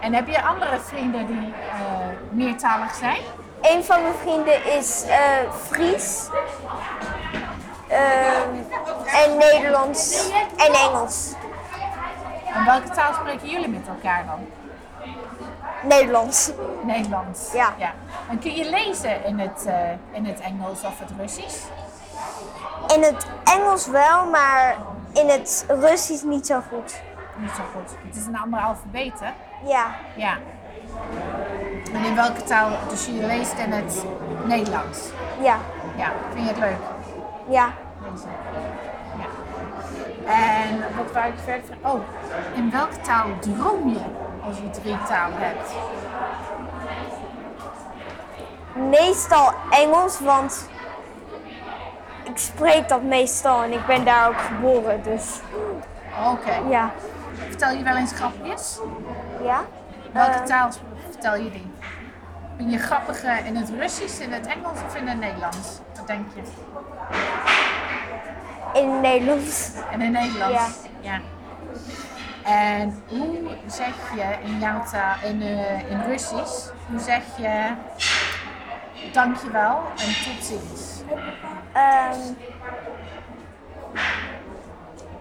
en 0.00 0.14
heb 0.14 0.28
je 0.28 0.42
andere 0.42 0.80
vrienden 0.80 1.26
die 1.26 1.52
eh, 1.70 1.78
meertalig 2.30 2.94
zijn? 2.94 3.20
Een 3.60 3.84
van 3.84 4.02
mijn 4.02 4.14
vrienden 4.22 4.64
is 4.64 5.04
eh, 5.08 5.52
Fries. 5.66 6.28
Ehm, 7.88 8.48
en 9.06 9.38
Nederlands 9.38 10.30
en 10.56 10.72
Engels. 10.72 11.32
En 12.54 12.64
welke 12.64 12.90
taal 12.90 13.14
spreken 13.14 13.48
jullie 13.48 13.68
met 13.68 13.88
elkaar 13.88 14.24
dan? 14.26 14.59
Nederlands. 15.82 16.50
Nederlands. 16.82 17.52
Ja. 17.52 17.72
En 18.30 18.38
kun 18.38 18.54
je 18.54 18.70
lezen 18.70 19.24
in 19.24 19.38
het, 19.38 19.64
eh, 19.66 19.74
in 20.12 20.24
het 20.24 20.40
Engels 20.40 20.84
of 20.84 20.98
het 20.98 21.10
Russisch? 21.18 21.64
In 22.94 23.02
het 23.02 23.26
Engels 23.44 23.86
wel, 23.86 24.26
maar 24.26 24.76
in 25.12 25.28
het 25.28 25.64
Russisch 25.68 26.22
niet 26.22 26.46
zo 26.46 26.60
goed. 26.68 27.00
Niet 27.36 27.50
zo 27.50 27.62
goed. 27.74 27.96
Het 28.06 28.16
is 28.16 28.26
een 28.26 28.38
ander 28.38 28.60
alfabet, 28.60 29.12
hè? 29.20 29.30
Ja, 29.70 29.86
Ja. 30.16 30.36
En 31.92 32.04
in 32.04 32.14
welke 32.14 32.42
taal? 32.42 32.70
Dus 32.88 33.06
je 33.06 33.12
leest 33.12 33.52
in 33.58 33.72
het 33.72 34.04
Nederlands. 34.44 35.08
ja, 35.42 35.56
Ja, 35.96 36.12
vind 36.32 36.44
je 36.46 36.50
het 36.52 36.58
leuk? 36.60 36.76
ja. 37.48 37.68
Lezen. 38.10 38.28
Ja. 39.18 39.26
En 40.32 40.78
wat 40.96 41.12
wou 41.12 41.26
ik 41.26 41.38
verder? 41.44 41.76
Oh, 41.82 42.00
in 42.54 42.70
welke 42.70 43.00
taal 43.00 43.26
droom 43.40 43.88
je 43.88 44.00
als 44.44 44.56
je 44.56 44.70
drie 44.70 44.98
talen 45.08 45.38
hebt? 45.38 45.70
Meestal 48.74 49.52
Engels, 49.70 50.20
want 50.20 50.68
ik 52.24 52.38
spreek 52.38 52.88
dat 52.88 53.02
meestal 53.02 53.62
en 53.62 53.72
ik 53.72 53.86
ben 53.86 54.04
daar 54.04 54.28
ook 54.28 54.38
geboren, 54.40 55.02
dus 55.02 55.40
Oké. 56.32 56.60
ja. 56.68 56.90
Vertel 57.48 57.70
je 57.72 57.82
wel 57.82 57.96
eens 57.96 58.12
grapjes? 58.12 58.78
Ja? 59.42 59.60
Welke 60.12 60.30
Eh, 60.30 60.42
taal 60.44 60.68
vertel 61.10 61.36
je 61.36 61.50
die? 61.50 61.70
Ben 62.56 62.70
je 62.70 62.78
grappiger 62.78 63.44
in 63.46 63.56
het 63.56 63.70
Russisch, 63.78 64.20
in 64.20 64.32
het 64.32 64.46
Engels 64.46 64.78
of 64.86 64.94
in 64.96 65.06
het 65.08 65.18
Nederlands? 65.20 65.80
Wat 65.96 66.06
denk 66.06 66.26
je? 66.34 66.40
in 68.80 68.90
het 68.90 69.00
Nederlands. 69.00 69.70
In 69.90 70.00
het 70.00 70.10
Nederlands? 70.12 70.54
Ja. 70.54 70.66
ja. 71.00 71.20
En 72.43 73.03
hoe 73.07 73.37
zeg 73.65 73.93
je 74.15 74.35
in 74.47 74.59
jouw 74.59 74.83
taal, 74.91 75.15
in, 75.23 75.41
eh, 75.41 75.89
in 75.91 76.01
Russisch, 76.07 76.69
hoe 76.89 76.99
zeg 76.99 77.21
je 77.37 77.73
dankjewel 79.13 79.81
en 79.97 80.05
tot 80.23 80.45
ziens? 80.45 81.01
Ehm 81.73 82.33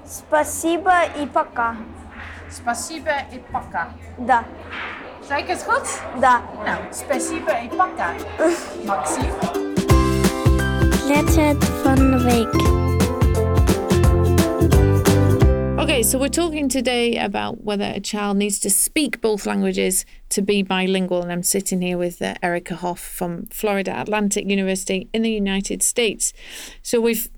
Спасибо 0.07 0.93
и 1.21 1.27
пока. 1.27 1.77
Spasiba 2.51 3.11
i 3.33 3.39
paka. 3.53 3.89
Да, 4.17 4.45
Zeg 5.27 5.39
ik 5.39 5.47
het 5.49 5.65
goed? 5.69 6.01
да. 6.21 6.41
Nou, 6.65 6.79
spasiba 6.91 7.53
i 7.63 7.69
paka. 7.77 8.09
Maxime. 8.87 9.33
Letter 11.07 11.57
van 11.83 11.95
de 11.95 12.23
week. 12.23 12.88
Okay, 16.00 16.08
so 16.08 16.18
we're 16.18 16.30
talking 16.30 16.70
today 16.70 17.18
about 17.18 17.66
whether 17.66 17.92
a 17.94 18.00
child 18.00 18.38
needs 18.38 18.58
to 18.60 18.70
speak 18.70 19.20
both 19.20 19.46
languages 19.46 20.06
to 20.30 20.42
be 20.42 20.64
bilingual. 20.64 21.22
And 21.22 21.30
I'm 21.30 21.44
sitting 21.44 21.82
here 21.82 21.98
with 21.98 22.22
uh, 22.22 22.36
Erica 22.42 22.78
Hoff 22.78 23.02
from 23.02 23.48
Florida 23.48 24.00
Atlantic 24.00 24.50
University 24.50 25.10
in 25.12 25.24
the 25.24 25.32
United 25.32 25.84
States. 25.84 26.32
So 26.84 27.02
we've 27.02 27.30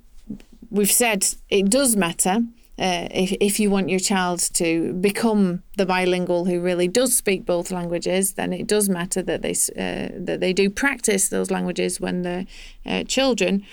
we've 0.70 0.92
said 0.92 1.26
it 1.50 1.72
does 1.72 1.96
matter 1.96 2.42
uh, 2.78 3.08
if 3.10 3.32
if 3.42 3.60
you 3.60 3.72
want 3.72 3.90
your 3.90 4.00
child 4.00 4.42
to 4.54 4.94
become 4.94 5.64
the 5.78 5.86
bilingual 5.88 6.46
who 6.46 6.62
really 6.62 6.88
does 6.88 7.16
speak 7.16 7.48
both 7.48 7.72
languages, 7.72 8.34
then 8.34 8.54
it 8.54 8.68
does 8.68 8.88
matter 8.88 9.24
that 9.24 9.42
they 9.42 9.54
uh, 9.54 10.10
that 10.14 10.40
they 10.40 10.54
do 10.54 10.70
practice 10.70 11.30
those 11.30 11.50
languages 11.50 12.00
when 12.00 12.22
they're 12.22 12.46
uh, 12.86 13.04
children. 13.06 13.66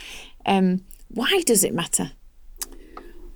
Um, 0.47 0.81
why 1.09 1.43
does 1.45 1.63
it 1.63 1.75
matter? 1.75 2.13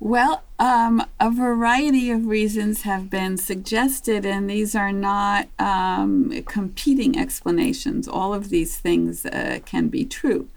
Well, 0.04 0.42
um, 0.58 1.06
a 1.20 1.30
variety 1.30 2.10
of 2.10 2.26
reasons 2.26 2.82
have 2.82 3.08
been 3.08 3.36
suggested, 3.36 4.26
and 4.26 4.50
these 4.50 4.74
are 4.74 4.90
not 4.90 5.46
um, 5.60 6.42
competing 6.44 7.16
explanations. 7.16 8.08
All 8.08 8.34
of 8.34 8.48
these 8.48 8.76
things 8.76 9.24
uh, 9.24 9.60
can 9.64 9.86
be 9.86 10.04
true. 10.04 10.48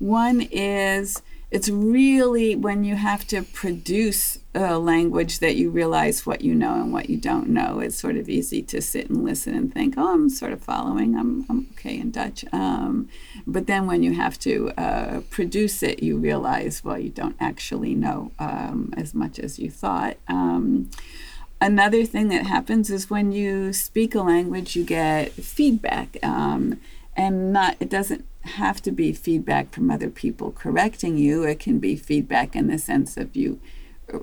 One 0.00 0.40
is 0.40 1.22
it's 1.50 1.68
really 1.68 2.54
when 2.54 2.84
you 2.84 2.94
have 2.94 3.26
to 3.26 3.42
produce 3.42 4.38
a 4.54 4.78
language 4.78 5.40
that 5.40 5.56
you 5.56 5.68
realize 5.70 6.24
what 6.24 6.42
you 6.42 6.54
know 6.54 6.74
and 6.74 6.92
what 6.92 7.10
you 7.10 7.16
don't 7.16 7.48
know. 7.48 7.80
It's 7.80 7.98
sort 7.98 8.16
of 8.16 8.28
easy 8.28 8.62
to 8.62 8.80
sit 8.80 9.10
and 9.10 9.24
listen 9.24 9.54
and 9.54 9.72
think, 9.72 9.94
oh, 9.96 10.14
I'm 10.14 10.28
sort 10.28 10.52
of 10.52 10.62
following, 10.62 11.16
I'm, 11.16 11.44
I'm 11.48 11.66
okay 11.72 11.98
in 11.98 12.12
Dutch. 12.12 12.44
Um, 12.52 13.08
but 13.46 13.66
then 13.66 13.86
when 13.86 14.02
you 14.04 14.14
have 14.14 14.38
to 14.40 14.70
uh, 14.76 15.20
produce 15.30 15.82
it, 15.82 16.02
you 16.02 16.18
realize, 16.18 16.84
well, 16.84 16.98
you 16.98 17.10
don't 17.10 17.36
actually 17.40 17.94
know 17.94 18.30
um, 18.38 18.94
as 18.96 19.12
much 19.12 19.40
as 19.40 19.58
you 19.58 19.70
thought. 19.70 20.18
Um, 20.28 20.90
another 21.60 22.04
thing 22.04 22.28
that 22.28 22.46
happens 22.46 22.90
is 22.90 23.10
when 23.10 23.32
you 23.32 23.72
speak 23.72 24.14
a 24.14 24.22
language, 24.22 24.76
you 24.76 24.84
get 24.84 25.32
feedback. 25.32 26.16
Um, 26.22 26.80
and 27.16 27.52
not 27.52 27.76
it 27.80 27.90
doesn't 27.90 28.24
have 28.42 28.80
to 28.82 28.90
be 28.90 29.12
feedback 29.12 29.72
from 29.72 29.90
other 29.90 30.10
people 30.10 30.50
correcting 30.50 31.18
you. 31.18 31.44
It 31.44 31.60
can 31.60 31.78
be 31.78 31.96
feedback 31.96 32.56
in 32.56 32.68
the 32.68 32.78
sense 32.78 33.16
of 33.16 33.36
you 33.36 33.60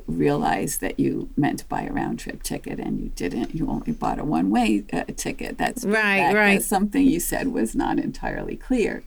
realize 0.05 0.79
that 0.79 0.99
you 0.99 1.29
meant 1.37 1.59
to 1.59 1.65
buy 1.65 1.83
a 1.83 1.91
round 1.91 2.19
trip 2.19 2.43
ticket 2.43 2.79
and 2.79 2.99
you 2.99 3.09
didn't. 3.09 3.55
You 3.55 3.69
only 3.69 3.91
bought 3.91 4.19
a 4.19 4.23
one 4.23 4.49
way 4.49 4.83
uh, 4.91 5.03
ticket. 5.15 5.57
That's 5.57 5.85
Right, 5.85 6.33
right. 6.33 6.53
That's 6.55 6.65
something 6.65 7.05
you 7.05 7.19
said 7.19 7.49
was 7.49 7.75
not 7.75 7.99
entirely 7.99 8.55
clear. 8.55 9.03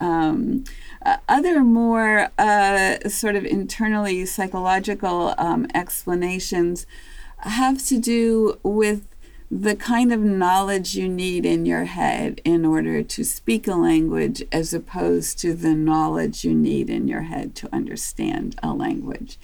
Um, 0.00 0.64
uh, 1.04 1.18
other 1.28 1.62
more 1.62 2.30
uh, 2.38 3.08
sort 3.08 3.36
of 3.36 3.44
internally 3.44 4.26
psychological 4.26 5.34
um, 5.38 5.66
explanations 5.74 6.86
have 7.38 7.84
to 7.86 7.98
do 7.98 8.58
with 8.62 9.06
the 9.54 9.76
kind 9.76 10.14
of 10.14 10.20
knowledge 10.20 10.94
you 10.94 11.06
need 11.06 11.44
in 11.44 11.66
your 11.66 11.84
head 11.84 12.40
in 12.42 12.64
order 12.64 13.02
to 13.02 13.22
speak 13.22 13.68
a 13.68 13.74
language 13.74 14.42
as 14.50 14.72
opposed 14.72 15.38
to 15.38 15.52
the 15.52 15.74
knowledge 15.74 16.42
you 16.42 16.54
need 16.54 16.88
in 16.88 17.06
your 17.06 17.20
head 17.20 17.54
to 17.54 17.68
understand 17.70 18.58
a 18.62 18.72
language. 18.72 19.38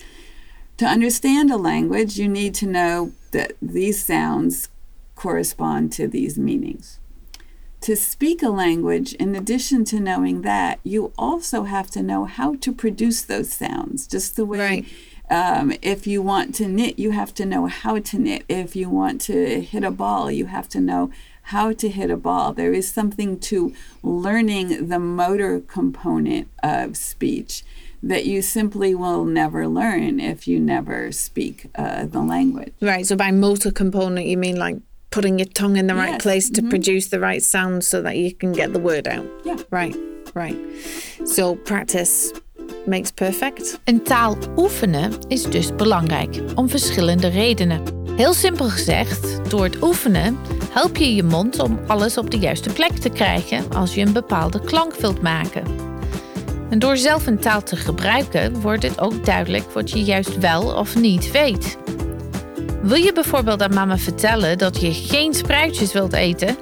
To 0.78 0.86
understand 0.86 1.50
a 1.50 1.58
language, 1.58 2.18
you 2.18 2.26
need 2.26 2.54
to 2.54 2.66
know 2.66 3.12
that 3.32 3.52
these 3.60 4.02
sounds 4.02 4.70
correspond 5.14 5.92
to 5.92 6.08
these 6.08 6.38
meanings. 6.38 7.00
To 7.82 7.94
speak 7.94 8.42
a 8.42 8.48
language, 8.48 9.12
in 9.14 9.36
addition 9.36 9.84
to 9.86 10.00
knowing 10.00 10.40
that, 10.40 10.80
you 10.84 11.12
also 11.18 11.64
have 11.64 11.90
to 11.90 12.02
know 12.02 12.24
how 12.24 12.54
to 12.56 12.72
produce 12.72 13.20
those 13.20 13.52
sounds, 13.52 14.06
just 14.06 14.36
the 14.36 14.46
way 14.46 14.58
Right. 14.58 14.86
Um, 15.30 15.72
if 15.82 16.06
you 16.06 16.22
want 16.22 16.54
to 16.56 16.68
knit, 16.68 16.98
you 16.98 17.10
have 17.10 17.34
to 17.34 17.44
know 17.44 17.66
how 17.66 17.98
to 17.98 18.18
knit. 18.18 18.44
If 18.48 18.74
you 18.74 18.88
want 18.88 19.20
to 19.22 19.60
hit 19.60 19.84
a 19.84 19.90
ball, 19.90 20.30
you 20.30 20.46
have 20.46 20.68
to 20.70 20.80
know 20.80 21.10
how 21.42 21.72
to 21.72 21.88
hit 21.88 22.10
a 22.10 22.16
ball. 22.16 22.52
There 22.52 22.72
is 22.72 22.90
something 22.90 23.38
to 23.40 23.74
learning 24.02 24.88
the 24.88 24.98
motor 24.98 25.60
component 25.60 26.48
of 26.62 26.96
speech 26.96 27.64
that 28.02 28.26
you 28.26 28.42
simply 28.42 28.94
will 28.94 29.24
never 29.24 29.66
learn 29.66 30.20
if 30.20 30.46
you 30.46 30.60
never 30.60 31.10
speak 31.10 31.70
uh, 31.74 32.06
the 32.06 32.20
language. 32.20 32.72
Right. 32.80 33.06
So 33.06 33.16
by 33.16 33.30
motor 33.30 33.70
component, 33.70 34.26
you 34.26 34.36
mean 34.36 34.56
like 34.56 34.76
putting 35.10 35.38
your 35.38 35.46
tongue 35.46 35.76
in 35.76 35.86
the 35.86 35.94
right 35.94 36.20
place 36.20 36.50
to 36.50 36.62
produce 36.62 37.08
the 37.08 37.18
right 37.18 37.42
sound 37.42 37.82
so 37.82 38.02
that 38.02 38.16
you 38.16 38.32
can 38.32 38.52
get 38.52 38.72
the 38.72 38.78
word 38.78 39.08
out. 39.08 39.26
Yeah. 39.44 39.56
Right. 39.70 39.96
Right. 40.34 40.56
So 41.24 41.56
practice 41.56 42.32
makes 42.86 43.10
perfect. 43.10 43.80
Een 43.84 44.02
taal 44.02 44.36
oefenen 44.56 45.12
is 45.28 45.42
dus 45.42 45.74
belangrijk 45.76 46.40
om 46.54 46.68
verschillende 46.68 47.28
redenen. 47.28 47.82
Heel 48.16 48.32
simpel 48.32 48.68
gezegd, 48.68 49.50
door 49.50 49.64
het 49.64 49.82
oefenen 49.82 50.38
help 50.72 50.96
je 50.96 51.14
je 51.14 51.22
mond 51.22 51.58
om 51.58 51.78
alles 51.86 52.18
op 52.18 52.30
de 52.30 52.38
juiste 52.38 52.72
plek 52.72 52.92
te 52.92 53.08
krijgen 53.08 53.70
als 53.70 53.94
je 53.94 54.00
een 54.00 54.12
bepaalde 54.12 54.60
klank 54.60 54.94
wilt 54.94 55.22
maken. 55.22 55.62
En 56.70 56.78
door 56.78 56.96
zelf 56.96 57.26
een 57.26 57.38
taal 57.38 57.62
te 57.62 57.76
gebruiken 57.76 58.60
wordt 58.60 58.82
het 58.82 59.00
ook 59.00 59.24
duidelijk 59.24 59.70
wat 59.72 59.90
je 59.90 60.02
juist 60.02 60.38
wel 60.38 60.62
of 60.62 60.96
niet 60.96 61.30
weet. 61.30 61.78
Wil 62.82 62.96
je 62.96 63.12
bijvoorbeeld 63.12 63.62
aan 63.62 63.74
mama 63.74 63.98
vertellen 63.98 64.58
dat 64.58 64.80
je 64.80 64.92
geen 64.92 65.34
spruitjes 65.34 65.92
wilt 65.92 66.12
eten, 66.12 66.56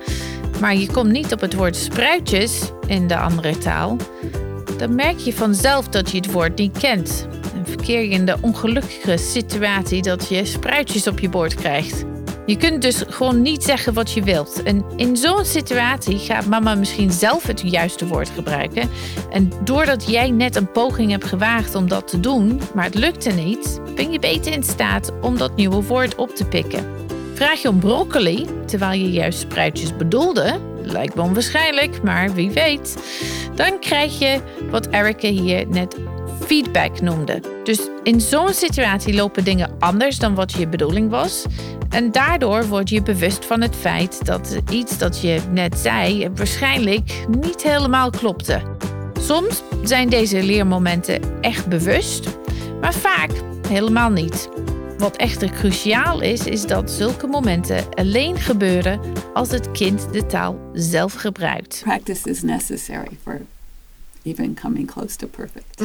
maar 0.61 0.77
je 0.77 0.91
komt 0.93 1.11
niet 1.11 1.33
op 1.33 1.41
het 1.41 1.55
woord 1.55 1.77
spruitjes 1.77 2.71
in 2.87 3.07
de 3.07 3.17
andere 3.17 3.59
taal, 3.59 3.97
dan 4.79 4.95
merk 4.95 5.19
je 5.19 5.33
vanzelf 5.33 5.89
dat 5.89 6.11
je 6.11 6.17
het 6.17 6.33
woord 6.33 6.59
niet 6.59 6.79
kent. 6.79 7.27
En 7.55 7.67
verkeer 7.67 8.01
je 8.01 8.09
in 8.09 8.27
de 8.27 8.37
ongelukkige 8.41 9.17
situatie 9.17 10.03
dat 10.03 10.29
je 10.29 10.45
spruitjes 10.45 11.07
op 11.07 11.19
je 11.19 11.29
bord 11.29 11.55
krijgt. 11.55 12.05
Je 12.47 12.57
kunt 12.57 12.83
dus 12.83 13.03
gewoon 13.09 13.43
niet 13.43 13.63
zeggen 13.63 13.95
wat 13.95 14.13
je 14.13 14.23
wilt. 14.23 14.63
En 14.63 14.85
in 14.97 15.17
zo'n 15.17 15.45
situatie 15.45 16.19
gaat 16.19 16.47
mama 16.47 16.75
misschien 16.75 17.13
zelf 17.13 17.47
het 17.47 17.61
juiste 17.65 18.07
woord 18.07 18.31
gebruiken. 18.31 18.91
En 19.31 19.53
doordat 19.65 20.11
jij 20.11 20.31
net 20.31 20.57
een 20.57 20.71
poging 20.71 21.11
hebt 21.11 21.25
gewaagd 21.25 21.75
om 21.75 21.89
dat 21.89 22.09
te 22.09 22.21
doen, 22.21 22.61
maar 22.75 22.85
het 22.85 22.95
lukte 22.95 23.31
niet, 23.31 23.81
ben 23.95 24.13
je 24.13 24.19
beter 24.19 24.53
in 24.53 24.63
staat 24.63 25.13
om 25.21 25.39
dat 25.39 25.57
nieuwe 25.57 25.83
woord 25.83 26.15
op 26.15 26.35
te 26.35 26.45
pikken. 26.45 26.87
Vraag 27.35 27.63
je 27.63 27.69
om 27.69 27.79
broccoli, 27.79 28.47
terwijl 28.67 29.01
je 29.01 29.11
juist 29.11 29.39
spruitjes 29.39 29.97
bedoelde, 29.97 30.61
lijkt 30.87 31.15
me 31.15 31.23
onwaarschijnlijk, 31.23 32.03
maar 32.03 32.35
wie 32.35 32.51
weet, 32.51 32.97
dan 33.55 33.79
krijg 33.81 34.19
je 34.19 34.41
wat 34.71 34.87
Erica 34.91 35.29
hier 35.29 35.67
net 35.69 35.97
feedback 36.47 37.01
noemde. 37.01 37.41
Dus 37.65 37.81
in 38.03 38.21
zo'n 38.21 38.53
situatie 38.53 39.15
lopen 39.15 39.45
dingen 39.45 39.71
anders 39.79 40.19
dan 40.19 40.35
wat 40.35 40.53
je 40.53 40.69
bedoeling 40.69 41.11
was. 41.11 41.45
En 41.91 42.13
daardoor 42.13 42.67
word 42.67 42.89
je 42.89 43.03
bewust 43.03 43.45
van 43.45 43.61
het 43.61 43.77
feit 43.77 44.25
dat 44.25 44.59
iets 44.71 44.99
dat 44.99 45.21
je 45.21 45.41
net 45.51 45.79
zei 45.79 46.31
waarschijnlijk 46.35 47.27
niet 47.41 47.63
helemaal 47.63 48.11
klopte. 48.11 48.61
Soms 49.21 49.63
zijn 49.83 50.09
deze 50.09 50.43
leermomenten 50.43 51.21
echt 51.41 51.67
bewust, 51.67 52.39
maar 52.81 52.95
vaak 52.95 53.31
helemaal 53.69 54.11
niet. 54.11 54.49
Wat 54.99 55.17
echter 55.17 55.51
cruciaal 55.51 56.21
is, 56.21 56.47
is 56.47 56.67
dat 56.67 56.91
zulke 56.91 57.27
momenten 57.27 57.95
alleen 57.95 58.37
gebeuren 58.37 59.01
als 59.35 59.51
het 59.51 59.71
kind 59.71 60.13
de 60.13 60.27
taal 60.27 60.61
zelf 60.73 61.13
gebruikt. 61.13 61.81
Practice 61.85 62.31
is 62.31 62.43
necessary 62.43 63.19
for 63.23 63.41
even 64.23 64.55
coming 64.55 64.87
close 64.87 65.17
to 65.17 65.27
perfect. 65.27 65.81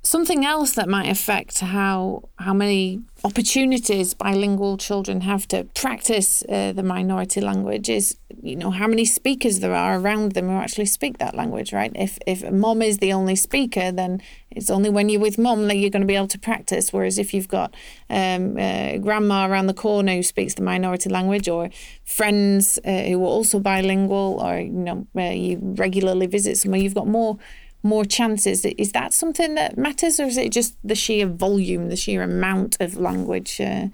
Something 0.00 0.44
else 0.44 0.74
that 0.74 0.88
might 0.88 1.10
affect 1.10 1.60
how 1.60 2.22
how 2.34 2.54
many 2.54 3.00
opportunities 3.22 4.14
bilingual 4.14 4.76
children 4.76 5.20
have 5.20 5.46
to 5.46 5.64
practice 5.72 6.44
uh, 6.48 6.72
the 6.72 6.82
minority 6.82 7.40
language 7.40 7.88
is 7.88 8.16
you 8.42 8.54
know 8.54 8.70
how 8.70 8.86
many 8.86 9.04
speakers 9.04 9.58
there 9.58 9.74
are 9.74 9.98
around 9.98 10.32
them 10.32 10.46
who 10.46 10.56
actually 10.60 10.86
speak 10.86 11.18
that 11.18 11.34
language 11.34 11.72
right 11.72 11.92
if 11.94 12.18
if 12.26 12.50
mom 12.50 12.82
is 12.82 12.98
the 12.98 13.12
only 13.12 13.34
speaker 13.34 13.90
then 13.92 14.20
it's 14.56 14.70
only 14.70 14.90
when 14.90 15.08
you're 15.08 15.20
with 15.20 15.38
mom 15.38 15.68
that 15.68 15.76
you're 15.76 15.90
going 15.90 16.00
to 16.00 16.06
be 16.06 16.16
able 16.16 16.26
to 16.26 16.38
practice 16.38 16.92
whereas 16.92 17.18
if 17.18 17.32
you've 17.32 17.48
got 17.48 17.74
um, 18.10 18.56
uh, 18.58 18.96
grandma 18.98 19.46
around 19.46 19.66
the 19.66 19.74
corner 19.74 20.14
who 20.14 20.22
speaks 20.22 20.54
the 20.54 20.62
minority 20.62 21.10
language 21.10 21.48
or 21.48 21.70
friends 22.04 22.78
uh, 22.84 23.02
who 23.02 23.22
are 23.22 23.28
also 23.28 23.60
bilingual 23.60 24.40
or 24.42 24.58
you 24.58 24.70
know 24.70 25.06
uh, 25.16 25.22
you 25.22 25.58
regularly 25.60 26.26
visit 26.26 26.56
somewhere 26.56 26.80
you've 26.80 26.94
got 26.94 27.06
more 27.06 27.38
more 27.86 28.04
chances. 28.04 28.64
Is 28.64 28.92
that 28.92 29.12
something 29.12 29.54
that 29.54 29.78
matters, 29.78 30.18
or 30.20 30.24
is 30.24 30.36
it 30.36 30.52
just 30.52 30.76
the 30.84 30.94
sheer 30.94 31.26
volume, 31.26 31.88
the 31.88 31.96
sheer 31.96 32.22
amount 32.22 32.76
of 32.80 32.96
language 32.96 33.60
uh, 33.60 33.86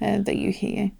uh, 0.00 0.18
that 0.18 0.36
you 0.36 0.52
hear? 0.52 0.92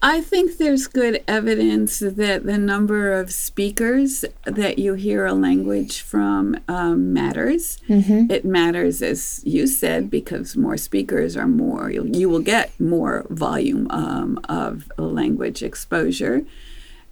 I 0.00 0.20
think 0.20 0.58
there's 0.58 0.86
good 0.86 1.24
evidence 1.26 1.98
that 1.98 2.46
the 2.46 2.56
number 2.56 3.12
of 3.12 3.32
speakers 3.32 4.24
that 4.44 4.78
you 4.78 4.94
hear 4.94 5.26
a 5.26 5.32
language 5.32 6.02
from 6.02 6.60
um, 6.68 7.12
matters. 7.12 7.78
Mm-hmm. 7.88 8.30
It 8.30 8.44
matters, 8.44 9.02
as 9.02 9.42
you 9.44 9.66
said, 9.66 10.08
because 10.08 10.56
more 10.56 10.76
speakers 10.76 11.36
are 11.36 11.48
more, 11.48 11.90
you, 11.90 12.08
you 12.12 12.28
will 12.28 12.42
get 12.42 12.78
more 12.78 13.26
volume 13.28 13.88
um, 13.90 14.38
of 14.48 14.90
language 14.96 15.64
exposure. 15.64 16.44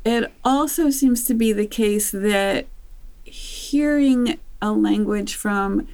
It 0.04 0.32
also 0.44 0.90
seems 0.90 1.24
to 1.24 1.34
be 1.34 1.52
the 1.52 1.66
case 1.66 2.12
that 2.12 2.66
hearing 3.24 4.38
a 4.62 4.70
language 4.70 5.34
from 5.34 5.88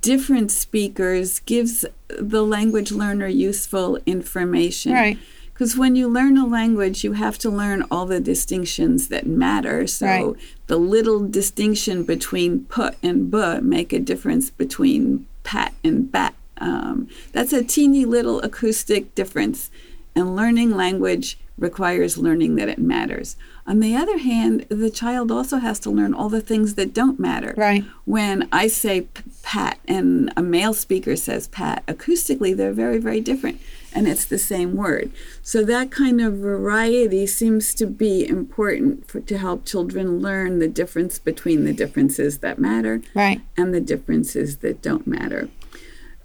different 0.00 0.50
speakers 0.50 1.40
gives 1.40 1.84
the 2.08 2.42
language 2.42 2.92
learner 2.92 3.26
useful 3.26 3.98
information. 4.06 4.92
Right. 4.92 5.18
Because 5.60 5.76
when 5.76 5.94
you 5.94 6.08
learn 6.08 6.38
a 6.38 6.46
language, 6.46 7.04
you 7.04 7.12
have 7.12 7.36
to 7.40 7.50
learn 7.50 7.84
all 7.90 8.06
the 8.06 8.18
distinctions 8.18 9.08
that 9.08 9.26
matter. 9.26 9.86
So 9.86 10.06
Right. 10.06 10.34
the 10.68 10.78
little 10.78 11.20
distinction 11.28 12.02
between 12.02 12.60
put 12.60 12.94
and 13.02 13.30
bu 13.30 13.60
make 13.60 13.92
a 13.92 13.98
difference 13.98 14.48
between 14.48 15.26
pat 15.42 15.74
and 15.84 16.10
bat. 16.10 16.32
Um, 16.56 17.08
that's 17.32 17.52
a 17.52 17.62
teeny 17.62 18.06
little 18.06 18.40
acoustic 18.40 19.14
difference. 19.14 19.70
And 20.14 20.34
learning 20.34 20.74
language 20.74 21.38
requires 21.60 22.18
learning 22.18 22.56
that 22.56 22.68
it 22.68 22.78
matters. 22.78 23.36
On 23.66 23.78
the 23.80 23.94
other 23.94 24.18
hand, 24.18 24.66
the 24.68 24.90
child 24.90 25.30
also 25.30 25.58
has 25.58 25.78
to 25.80 25.90
learn 25.90 26.14
all 26.14 26.28
the 26.28 26.40
things 26.40 26.74
that 26.74 26.92
don't 26.94 27.20
matter. 27.20 27.54
Right. 27.56 27.84
When 28.06 28.48
I 28.50 28.66
say 28.66 29.02
p- 29.02 29.22
pat 29.42 29.78
and 29.86 30.32
a 30.36 30.42
male 30.42 30.74
speaker 30.74 31.14
says 31.14 31.46
pat, 31.48 31.84
acoustically 31.86 32.56
they're 32.56 32.72
very, 32.72 32.98
very 32.98 33.20
different. 33.20 33.60
And 33.92 34.08
it's 34.08 34.24
the 34.24 34.38
same 34.38 34.76
word. 34.76 35.10
So 35.42 35.64
that 35.64 35.90
kind 35.90 36.20
of 36.20 36.34
variety 36.34 37.26
seems 37.26 37.74
to 37.74 37.86
be 37.86 38.26
important 38.26 39.06
for, 39.08 39.20
to 39.20 39.36
help 39.38 39.66
children 39.66 40.20
learn 40.20 40.60
the 40.60 40.68
difference 40.68 41.18
between 41.18 41.64
the 41.64 41.72
differences 41.72 42.38
that 42.38 42.58
matter 42.58 43.02
Right. 43.14 43.40
and 43.56 43.74
the 43.74 43.80
differences 43.80 44.58
that 44.58 44.80
don't 44.80 45.06
matter. 45.06 45.48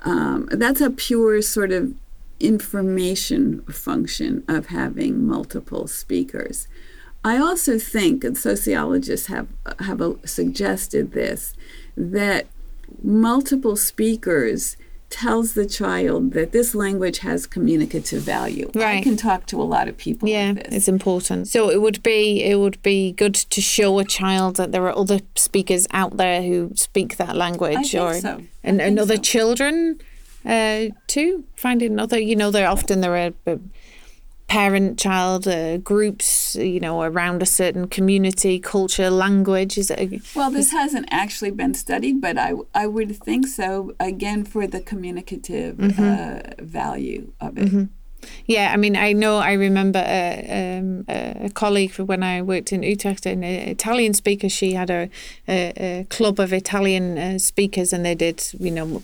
Um, 0.04 0.48
that's 0.52 0.82
a 0.82 0.92
pure 0.92 1.42
sort 1.42 1.72
of 1.72 1.94
information 2.40 3.62
function 3.64 4.44
of 4.48 4.68
having 4.68 5.26
multiple 5.26 5.88
speakers. 5.88 6.68
I 7.24 7.38
also 7.38 7.80
think, 7.80 8.24
and 8.24 8.38
sociologists 8.38 9.28
have 9.28 9.48
have 9.80 10.02
uh, 10.02 10.14
suggested 10.26 11.14
this, 11.14 11.56
that 11.98 12.48
multiple 13.02 13.76
speakers 13.76 14.78
tells 15.10 15.54
the 15.54 15.66
child 15.66 16.34
that 16.34 16.52
this 16.52 16.76
language 16.76 17.20
has 17.20 17.48
communicative 17.48 18.22
value. 18.22 18.70
Right. 18.76 18.98
I 18.98 19.02
can 19.02 19.16
talk 19.16 19.46
to 19.48 19.62
a 19.62 19.64
lot 19.64 19.88
of 19.88 19.98
people 19.98 20.28
Yeah, 20.28 20.54
it's 20.58 20.88
important. 20.88 21.48
So 21.48 21.70
it 21.70 21.82
would 21.82 22.04
be 22.04 22.44
it 22.44 22.60
would 22.60 22.82
be 22.84 23.14
good 23.14 23.36
to 23.36 23.62
show 23.62 23.98
a 24.00 24.06
child 24.06 24.58
that 24.58 24.72
there 24.72 24.86
are 24.88 24.96
other 24.96 25.22
speakers 25.36 25.88
out 25.92 26.18
there 26.18 26.42
who 26.44 26.72
speak 26.76 27.18
that 27.18 27.36
language, 27.36 27.96
or 27.96 28.14
so. 28.16 28.44
And, 28.64 28.82
and 28.82 28.98
think 28.98 29.00
other 29.00 29.16
so. 29.16 29.22
children 29.22 30.00
uh, 30.46 30.90
too. 31.08 31.44
Finding 31.56 32.00
other, 32.00 32.20
you 32.20 32.36
know, 32.36 32.52
there 32.52 32.68
often 32.70 33.02
there 33.02 33.16
are. 33.16 33.34
Uh, 33.48 33.58
parent 34.48 35.00
child 35.00 35.48
uh, 35.48 35.78
groups 35.78 36.56
you 36.56 36.80
know 36.80 37.02
around 37.02 37.42
a 37.42 37.48
certain 37.48 37.88
community 37.88 38.60
culture 38.60 39.10
language 39.10 39.76
is 39.76 39.90
it 39.90 40.22
Well, 40.36 40.52
this 40.52 40.72
hasn't 40.72 41.08
actually 41.10 41.50
been 41.50 41.74
studied, 41.74 42.22
but 42.22 42.38
I, 42.38 42.54
I 42.76 42.86
would 42.86 43.18
think 43.18 43.48
so, 43.48 43.96
again, 44.00 44.46
for 44.46 44.68
the 44.68 44.82
communicative 44.82 45.78
Mm-hmm. 45.78 46.62
uh, 46.62 46.64
value 46.64 47.34
of 47.42 47.58
it. 47.58 47.90
Yeah, 48.46 48.72
I 48.72 48.78
mean, 48.78 48.96
I 48.96 49.14
know. 49.14 49.38
I 49.38 49.54
remember 49.54 50.04
a, 50.06 50.78
um, 50.80 51.06
a 51.08 51.50
colleague 51.54 51.92
for 51.92 52.04
when 52.06 52.24
I 52.24 52.42
worked 52.42 52.72
in 52.72 52.84
Utrecht, 52.84 53.26
an 53.26 53.44
Italian 53.44 54.14
speaker. 54.14 54.50
She 54.50 54.74
had 54.74 54.90
a, 54.90 55.10
a, 55.48 55.74
a 55.78 56.06
club 56.10 56.40
of 56.40 56.54
Italian 56.54 57.18
uh, 57.18 57.40
speakers, 57.40 57.94
and 57.94 58.06
they 58.06 58.16
did, 58.16 58.44
you 58.60 58.72
know, 58.72 59.04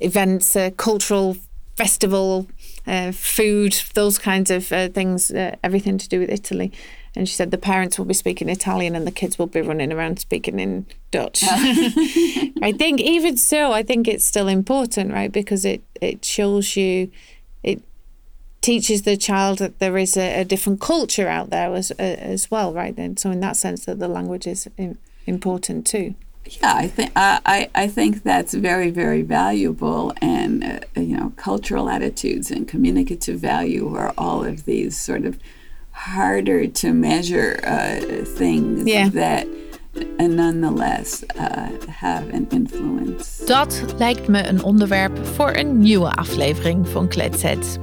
events, 0.00 0.56
uh, 0.56 0.70
cultural 0.76 1.36
festival, 1.76 2.48
uh, 2.86 3.12
food, 3.12 3.80
those 3.94 4.18
kinds 4.18 4.50
of 4.50 4.72
uh, 4.72 4.88
things, 4.88 5.30
uh, 5.30 5.54
everything 5.62 5.98
to 5.98 6.08
do 6.08 6.18
with 6.20 6.30
Italy. 6.30 6.72
And 7.14 7.28
she 7.28 7.34
said 7.34 7.50
the 7.50 7.58
parents 7.58 7.98
will 7.98 8.04
be 8.04 8.14
speaking 8.14 8.48
Italian 8.48 8.94
and 8.94 9.06
the 9.06 9.12
kids 9.12 9.38
will 9.38 9.46
be 9.46 9.60
running 9.60 9.92
around 9.92 10.18
speaking 10.18 10.60
in 10.60 10.86
Dutch. 11.10 11.42
I 11.46 12.74
think 12.76 13.00
even 13.00 13.36
so, 13.36 13.72
I 13.72 13.82
think 13.82 14.08
it's 14.08 14.24
still 14.24 14.48
important, 14.48 15.12
right? 15.12 15.30
Because 15.30 15.64
it, 15.64 15.82
it 16.00 16.24
shows 16.24 16.76
you, 16.76 17.10
it 17.62 17.82
teaches 18.60 19.02
the 19.02 19.16
child 19.16 19.58
that 19.58 19.78
there 19.78 19.96
is 19.96 20.16
a, 20.16 20.40
a 20.40 20.44
different 20.44 20.80
culture 20.80 21.28
out 21.28 21.50
there 21.50 21.74
as 21.74 21.90
uh, 21.92 22.02
as 22.02 22.50
well, 22.50 22.72
right? 22.72 22.94
Then, 22.94 23.16
so 23.16 23.30
in 23.30 23.40
that 23.40 23.56
sense, 23.56 23.84
that 23.86 23.98
the 23.98 24.08
language 24.08 24.46
is 24.46 24.68
im- 24.76 24.98
important 25.26 25.86
too. 25.86 26.14
Yeah, 26.48 26.74
I 26.84 26.88
think 26.88 27.10
I, 27.16 27.68
I 27.74 27.86
think 27.88 28.22
that's 28.22 28.54
very 28.54 28.90
very 28.90 29.22
valuable, 29.22 30.12
and 30.20 30.62
uh, 30.64 31.00
you 31.00 31.16
know, 31.16 31.32
cultural 31.36 31.88
attitudes 31.88 32.50
and 32.50 32.66
communicative 32.70 33.38
value 33.40 33.94
are 33.96 34.12
all 34.16 34.44
of 34.44 34.64
these 34.64 34.96
sort 35.04 35.24
of 35.24 35.36
harder 35.90 36.66
to 36.68 36.92
measure 36.92 37.58
uh, 37.64 38.24
things 38.36 38.86
Yeah. 38.86 39.10
that 39.10 39.46
uh, 40.18 40.26
nonetheless 40.28 41.24
uh, 41.36 41.68
have 41.88 42.32
an 42.34 42.46
influence. 42.50 43.44
Dat 43.46 43.84
lijkt 43.98 44.28
me 44.28 44.46
een 44.48 44.62
onderwerp 44.62 45.26
voor 45.26 45.56
een 45.56 45.78
nieuwe 45.78 46.10
aflevering 46.12 46.88
van 46.88 47.08
Kletset. 47.08 47.78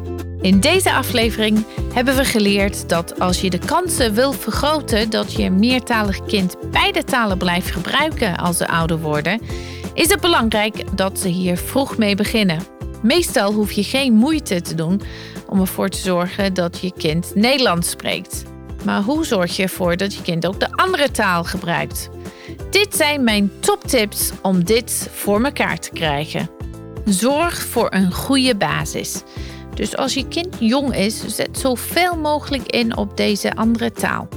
In 0.45 0.59
deze 0.59 0.93
aflevering 0.93 1.65
hebben 1.93 2.15
we 2.15 2.25
geleerd 2.25 2.89
dat 2.89 3.19
als 3.19 3.41
je 3.41 3.49
de 3.49 3.59
kansen 3.59 4.13
wil 4.13 4.31
vergroten 4.31 5.09
dat 5.09 5.33
je 5.33 5.49
meertalig 5.49 6.25
kind 6.25 6.55
beide 6.71 7.03
talen 7.03 7.37
blijft 7.37 7.71
gebruiken 7.71 8.37
als 8.37 8.57
ze 8.57 8.67
ouder 8.67 8.99
worden, 8.99 9.41
is 9.93 10.09
het 10.09 10.21
belangrijk 10.21 10.97
dat 10.97 11.19
ze 11.19 11.27
hier 11.27 11.57
vroeg 11.57 11.97
mee 11.97 12.15
beginnen. 12.15 12.63
Meestal 13.01 13.53
hoef 13.53 13.71
je 13.71 13.83
geen 13.83 14.13
moeite 14.13 14.61
te 14.61 14.75
doen 14.75 15.01
om 15.47 15.59
ervoor 15.59 15.89
te 15.89 15.97
zorgen 15.97 16.53
dat 16.53 16.79
je 16.79 16.91
kind 16.97 17.35
Nederlands 17.35 17.89
spreekt. 17.89 18.43
Maar 18.83 19.01
hoe 19.01 19.25
zorg 19.25 19.55
je 19.55 19.63
ervoor 19.63 19.97
dat 19.97 20.15
je 20.15 20.21
kind 20.21 20.47
ook 20.47 20.59
de 20.59 20.71
andere 20.71 21.11
taal 21.11 21.43
gebruikt? 21.43 22.09
Dit 22.69 22.95
zijn 22.95 23.23
mijn 23.23 23.51
toptips 23.59 24.31
om 24.41 24.63
dit 24.63 25.09
voor 25.13 25.43
elkaar 25.43 25.79
te 25.79 25.89
krijgen. 25.89 26.49
Zorg 27.05 27.65
voor 27.65 27.87
een 27.93 28.11
goede 28.11 28.55
basis. 28.55 29.23
Dus 29.75 29.97
als 29.97 30.13
je 30.13 30.27
kind 30.27 30.55
jong 30.59 30.95
is, 30.95 31.35
zet 31.35 31.59
zoveel 31.59 32.17
mogelijk 32.17 32.71
in 32.71 32.97
op 32.97 33.17
deze 33.17 33.55
andere 33.55 33.91
taal. 33.91 34.27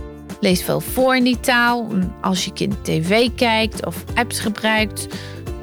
Lees 0.41 0.63
veel 0.63 0.81
voor 0.81 1.17
in 1.17 1.25
die 1.25 1.41
taal. 1.41 1.89
Als 2.21 2.45
je 2.45 2.53
kind 2.53 2.85
tv 2.85 3.29
kijkt 3.37 3.87
of 3.87 4.05
apps 4.15 4.41
gebruikt, 4.41 5.07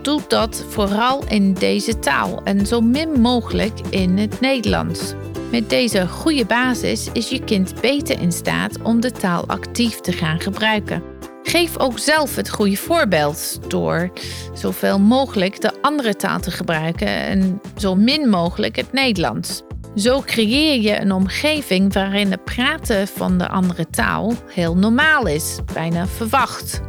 doe 0.02 0.22
dat 0.28 0.66
vooral 0.70 1.24
in 1.28 1.54
deze 1.54 2.00
taal 2.00 2.42
en 2.44 2.66
zo 2.68 2.82
min 2.82 3.22
mogelijk 3.22 3.80
in 3.90 4.18
het 4.18 4.40
Nederlands. 4.40 5.14
Met 5.52 5.70
deze 5.70 6.08
goede 6.08 6.46
basis 6.46 7.10
is 7.14 7.30
je 7.30 7.44
kind 7.44 7.82
beter 7.82 8.22
in 8.22 8.32
staat 8.32 8.82
om 8.82 9.00
de 9.00 9.12
taal 9.12 9.48
actief 9.48 10.00
te 10.00 10.12
gaan 10.12 10.40
gebruiken. 10.40 11.14
Geef 11.48 11.80
ook 11.80 12.00
zelf 12.00 12.36
het 12.36 12.50
goede 12.50 12.78
voorbeeld 12.78 13.60
door 13.68 14.12
zoveel 14.54 15.00
mogelijk 15.00 15.62
de 15.62 15.82
andere 15.82 16.16
taal 16.16 16.40
te 16.40 16.52
gebruiken 16.52 17.08
en 17.08 17.62
zo 17.78 17.96
min 17.96 18.30
mogelijk 18.30 18.76
het 18.76 18.92
Nederlands. 18.92 19.64
Zo 19.96 20.22
creëer 20.22 20.82
je 20.82 21.00
een 21.00 21.12
omgeving 21.12 21.94
waarin 21.94 22.32
het 22.32 22.44
praten 22.44 23.08
van 23.08 23.38
de 23.38 23.48
andere 23.48 23.90
taal 23.90 24.34
heel 24.48 24.78
normaal 24.78 25.28
is, 25.28 25.60
bijna 25.74 26.08
verwacht. 26.08 26.82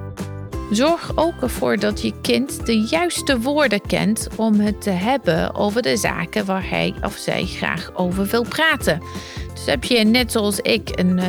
Zorg 0.71 1.13
ook 1.15 1.43
ervoor 1.43 1.77
dat 1.79 2.03
je 2.03 2.13
kind 2.21 2.67
de 2.67 2.79
juiste 2.81 3.41
woorden 3.41 3.81
kent 3.81 4.29
om 4.37 4.61
het 4.61 4.83
te 4.83 4.91
hebben 4.91 5.55
over 5.55 5.83
de 5.83 5.97
zaken 5.97 6.45
waar 6.45 6.69
hij 6.69 6.95
of 7.03 7.17
zij 7.17 7.45
graag 7.45 7.91
over 7.95 8.27
wil 8.27 8.45
praten. 8.49 9.03
Dus 9.55 9.67
heb 9.67 9.85
je 9.85 10.05
net 10.05 10.33
zoals 10.33 10.61
ik 10.61 10.91
een 10.99 11.19
eh, 11.19 11.27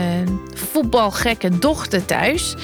voetbalgekke 0.54 1.60
dochter 1.60 2.06
thuis, 2.06 2.56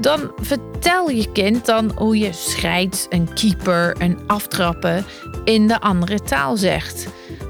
dan 0.00 0.32
vertel 0.36 1.10
je 1.10 1.32
kind 1.32 1.66
dan 1.66 1.92
hoe 1.96 2.18
je 2.18 2.32
scheids, 2.32 3.06
een 3.08 3.32
keeper, 3.34 3.96
een 3.98 4.18
aftrappen 4.26 5.04
in 5.44 5.66
de 5.66 5.80
andere 5.80 6.20
taal 6.20 6.56
zegt. 6.56 7.06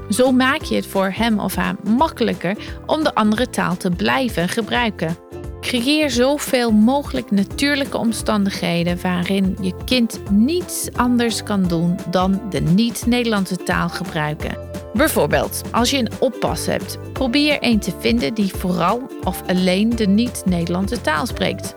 Zo 0.09 0.31
maak 0.31 0.61
je 0.61 0.75
het 0.75 0.85
voor 0.85 1.11
hem 1.15 1.39
of 1.39 1.55
haar 1.55 1.75
makkelijker 1.83 2.57
om 2.85 3.03
de 3.03 3.15
andere 3.15 3.49
taal 3.49 3.77
te 3.77 3.89
blijven 3.89 4.49
gebruiken. 4.49 5.17
Creëer 5.61 6.09
zoveel 6.09 6.71
mogelijk 6.71 7.31
natuurlijke 7.31 7.97
omstandigheden 7.97 9.01
waarin 9.01 9.57
je 9.61 9.73
kind 9.85 10.19
niets 10.31 10.89
anders 10.95 11.43
kan 11.43 11.63
doen 11.63 11.99
dan 12.09 12.41
de 12.49 12.61
niet-Nederlandse 12.61 13.57
taal 13.57 13.89
gebruiken. 13.89 14.57
Bijvoorbeeld, 14.93 15.61
als 15.71 15.89
je 15.89 15.97
een 15.97 16.11
oppas 16.19 16.65
hebt, 16.65 16.97
probeer 17.13 17.57
een 17.59 17.79
te 17.79 17.91
vinden 17.99 18.33
die 18.33 18.53
vooral 18.55 19.01
of 19.23 19.43
alleen 19.47 19.89
de 19.89 20.07
niet-Nederlandse 20.07 21.01
taal 21.01 21.25
spreekt. 21.25 21.75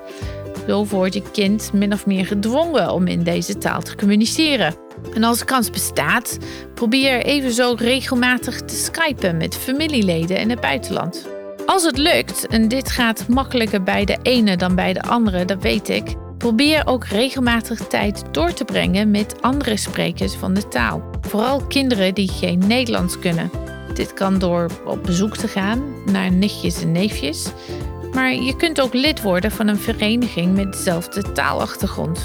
Zo 0.66 0.86
wordt 0.86 1.14
je 1.14 1.22
kind 1.32 1.72
min 1.72 1.92
of 1.92 2.06
meer 2.06 2.26
gedwongen 2.26 2.92
om 2.92 3.06
in 3.06 3.22
deze 3.22 3.58
taal 3.58 3.82
te 3.82 3.96
communiceren. 3.96 4.74
En 5.14 5.24
als 5.24 5.38
de 5.38 5.44
kans 5.44 5.70
bestaat, 5.70 6.38
probeer 6.74 7.24
evenzo 7.24 7.74
regelmatig 7.78 8.60
te 8.60 8.74
skypen 8.74 9.36
met 9.36 9.56
familieleden 9.56 10.38
in 10.38 10.50
het 10.50 10.60
buitenland. 10.60 11.28
Als 11.66 11.84
het 11.84 11.98
lukt, 11.98 12.46
en 12.46 12.68
dit 12.68 12.90
gaat 12.90 13.28
makkelijker 13.28 13.82
bij 13.82 14.04
de 14.04 14.18
ene 14.22 14.56
dan 14.56 14.74
bij 14.74 14.92
de 14.92 15.02
andere, 15.02 15.44
dat 15.44 15.62
weet 15.62 15.88
ik, 15.88 16.14
probeer 16.38 16.82
ook 16.84 17.04
regelmatig 17.04 17.86
tijd 17.86 18.22
door 18.30 18.52
te 18.52 18.64
brengen 18.64 19.10
met 19.10 19.42
andere 19.42 19.76
sprekers 19.76 20.34
van 20.34 20.54
de 20.54 20.68
taal. 20.68 21.02
Vooral 21.20 21.60
kinderen 21.66 22.14
die 22.14 22.30
geen 22.30 22.62
Nederlands 22.66 23.18
kunnen. 23.18 23.50
Dit 23.94 24.14
kan 24.14 24.38
door 24.38 24.70
op 24.84 25.02
bezoek 25.02 25.36
te 25.36 25.48
gaan 25.48 25.82
naar 26.04 26.32
nichtjes 26.32 26.82
en 26.82 26.92
neefjes. 26.92 27.46
Maar 28.12 28.32
je 28.32 28.56
kunt 28.56 28.80
ook 28.80 28.94
lid 28.94 29.22
worden 29.22 29.50
van 29.50 29.68
een 29.68 29.78
vereniging 29.78 30.54
met 30.56 30.72
dezelfde 30.72 31.32
taalachtergrond. 31.32 32.20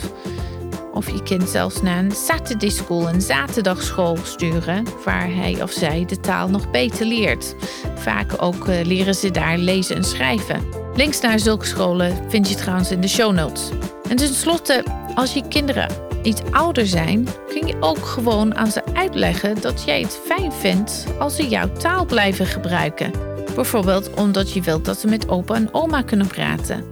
Of 0.94 1.10
je 1.10 1.24
kind 1.24 1.50
zelfs 1.50 1.82
naar 1.82 1.98
een 1.98 2.12
Saturday 2.12 2.70
School, 2.70 3.10
een 3.10 3.22
zaterdagschool 3.22 4.18
sturen, 4.24 4.84
waar 5.06 5.34
hij 5.34 5.62
of 5.62 5.72
zij 5.72 6.06
de 6.06 6.20
taal 6.20 6.50
nog 6.50 6.72
beter 6.72 7.06
leert. 7.06 7.56
Vaak 7.96 8.32
ook 8.38 8.68
eh, 8.68 8.86
leren 8.86 9.16
ze 9.16 9.32
daar 9.32 9.58
lezen 9.58 9.96
en 9.96 10.04
schrijven. 10.04 10.62
Links 10.96 11.22
naar 11.22 11.40
zulke 11.40 11.66
scholen 11.66 12.30
vind 12.30 12.50
je 12.50 12.56
trouwens 12.56 12.92
in 12.92 13.02
de 13.02 13.08
show 13.08 13.34
notes. 13.34 13.70
En 14.10 14.16
tenslotte, 14.16 14.84
als 15.16 15.34
je 15.34 15.48
kinderen 15.48 15.90
iets 16.24 16.42
ouder 16.52 16.88
zijn, 16.88 17.28
kun 17.48 17.68
je 17.68 17.76
ook 17.80 18.06
gewoon 18.06 18.56
aan 18.56 18.72
ze 18.72 18.82
uitleggen 18.94 19.62
dat 19.62 19.84
jij 19.86 20.02
het 20.02 20.20
fijn 20.26 20.52
vindt 20.52 21.06
als 21.20 21.36
ze 21.36 21.48
jouw 21.48 21.72
taal 21.72 22.06
blijven 22.06 22.46
gebruiken. 22.46 23.35
Bijvoorbeeld 23.56 24.14
omdat 24.14 24.52
je 24.52 24.62
wilt 24.62 24.86
dat 24.86 25.00
ze 25.00 25.08
met 25.08 25.30
opa 25.30 25.56
en 25.56 25.74
oma 25.74 26.02
kunnen 26.02 26.28
praten. 26.28 26.86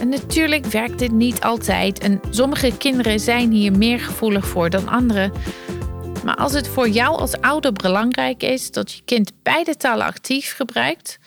En 0.00 0.08
natuurlijk 0.08 0.66
werkt 0.66 0.98
dit 0.98 1.12
niet 1.12 1.40
altijd 1.40 1.98
en 1.98 2.20
sommige 2.30 2.76
kinderen 2.76 3.20
zijn 3.20 3.50
hier 3.50 3.72
meer 3.72 4.00
gevoelig 4.00 4.46
voor 4.46 4.70
dan 4.70 4.88
anderen. 4.88 5.32
Maar 6.24 6.36
als 6.36 6.52
het 6.52 6.68
voor 6.68 6.88
jou 6.88 7.16
als 7.16 7.40
ouder 7.40 7.72
belangrijk 7.72 8.42
is 8.42 8.70
dat 8.70 8.92
je 8.92 9.02
kind 9.04 9.32
beide 9.42 9.76
talen 9.76 10.06
actief 10.06 10.54
gebruikt, 10.56 11.18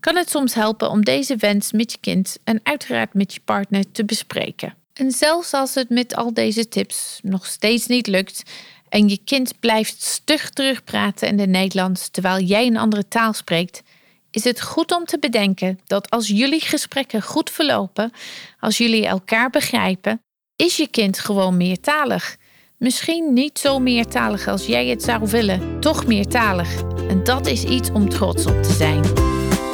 kan 0.00 0.16
het 0.16 0.30
soms 0.30 0.54
helpen 0.54 0.90
om 0.90 1.04
deze 1.04 1.36
wens 1.36 1.72
met 1.72 1.92
je 1.92 1.98
kind 2.00 2.38
en 2.44 2.60
uiteraard 2.62 3.14
met 3.14 3.34
je 3.34 3.40
partner 3.44 3.84
te 3.92 4.04
bespreken. 4.04 4.74
En 4.92 5.10
zelfs 5.10 5.52
als 5.52 5.74
het 5.74 5.88
met 5.88 6.14
al 6.14 6.34
deze 6.34 6.68
tips 6.68 7.20
nog 7.22 7.46
steeds 7.46 7.86
niet 7.86 8.06
lukt 8.06 8.42
en 8.88 9.08
je 9.08 9.18
kind 9.24 9.60
blijft 9.60 10.02
stug 10.02 10.50
terugpraten 10.50 11.28
in 11.28 11.38
het 11.38 11.48
Nederlands 11.48 12.08
terwijl 12.08 12.44
jij 12.44 12.66
een 12.66 12.76
andere 12.76 13.08
taal 13.08 13.32
spreekt, 13.32 13.82
is 14.30 14.44
het 14.44 14.62
goed 14.62 14.92
om 14.92 15.04
te 15.04 15.18
bedenken 15.18 15.80
dat 15.86 16.10
als 16.10 16.28
jullie 16.28 16.60
gesprekken 16.60 17.22
goed 17.22 17.50
verlopen, 17.50 18.12
als 18.60 18.78
jullie 18.78 19.06
elkaar 19.06 19.50
begrijpen, 19.50 20.22
is 20.56 20.76
je 20.76 20.88
kind 20.88 21.18
gewoon 21.18 21.56
meertalig. 21.56 22.36
Misschien 22.78 23.32
niet 23.32 23.58
zo 23.58 23.78
meertalig 23.78 24.48
als 24.48 24.66
jij 24.66 24.86
het 24.86 25.02
zou 25.02 25.26
willen, 25.26 25.80
toch 25.80 26.06
meertalig. 26.06 26.80
En 27.08 27.24
dat 27.24 27.46
is 27.46 27.64
iets 27.64 27.90
om 27.90 28.08
trots 28.08 28.46
op 28.46 28.62
te 28.62 28.72
zijn. 28.72 29.02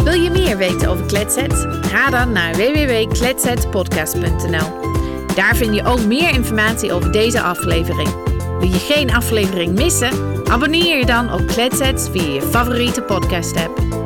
Wil 0.05 0.21
je 0.21 0.31
meer 0.31 0.57
weten 0.57 0.88
over 0.88 1.07
Kletset? 1.07 1.53
Ga 1.81 2.11
dan 2.11 2.33
naar 2.33 2.55
www.kletsetpodcast.nl. 2.55 4.95
Daar 5.35 5.57
vind 5.57 5.75
je 5.75 5.85
ook 5.85 6.05
meer 6.05 6.35
informatie 6.35 6.92
over 6.92 7.12
deze 7.12 7.40
aflevering. 7.40 8.09
Wil 8.59 8.69
je 8.69 8.79
geen 8.79 9.14
aflevering 9.14 9.75
missen? 9.75 10.45
Abonneer 10.49 10.99
je 10.99 11.07
dan 11.07 11.33
op 11.33 11.47
Kletset 11.47 12.09
via 12.12 12.33
je 12.33 12.42
favoriete 12.42 13.03
podcast 13.03 13.57
app. 13.57 14.06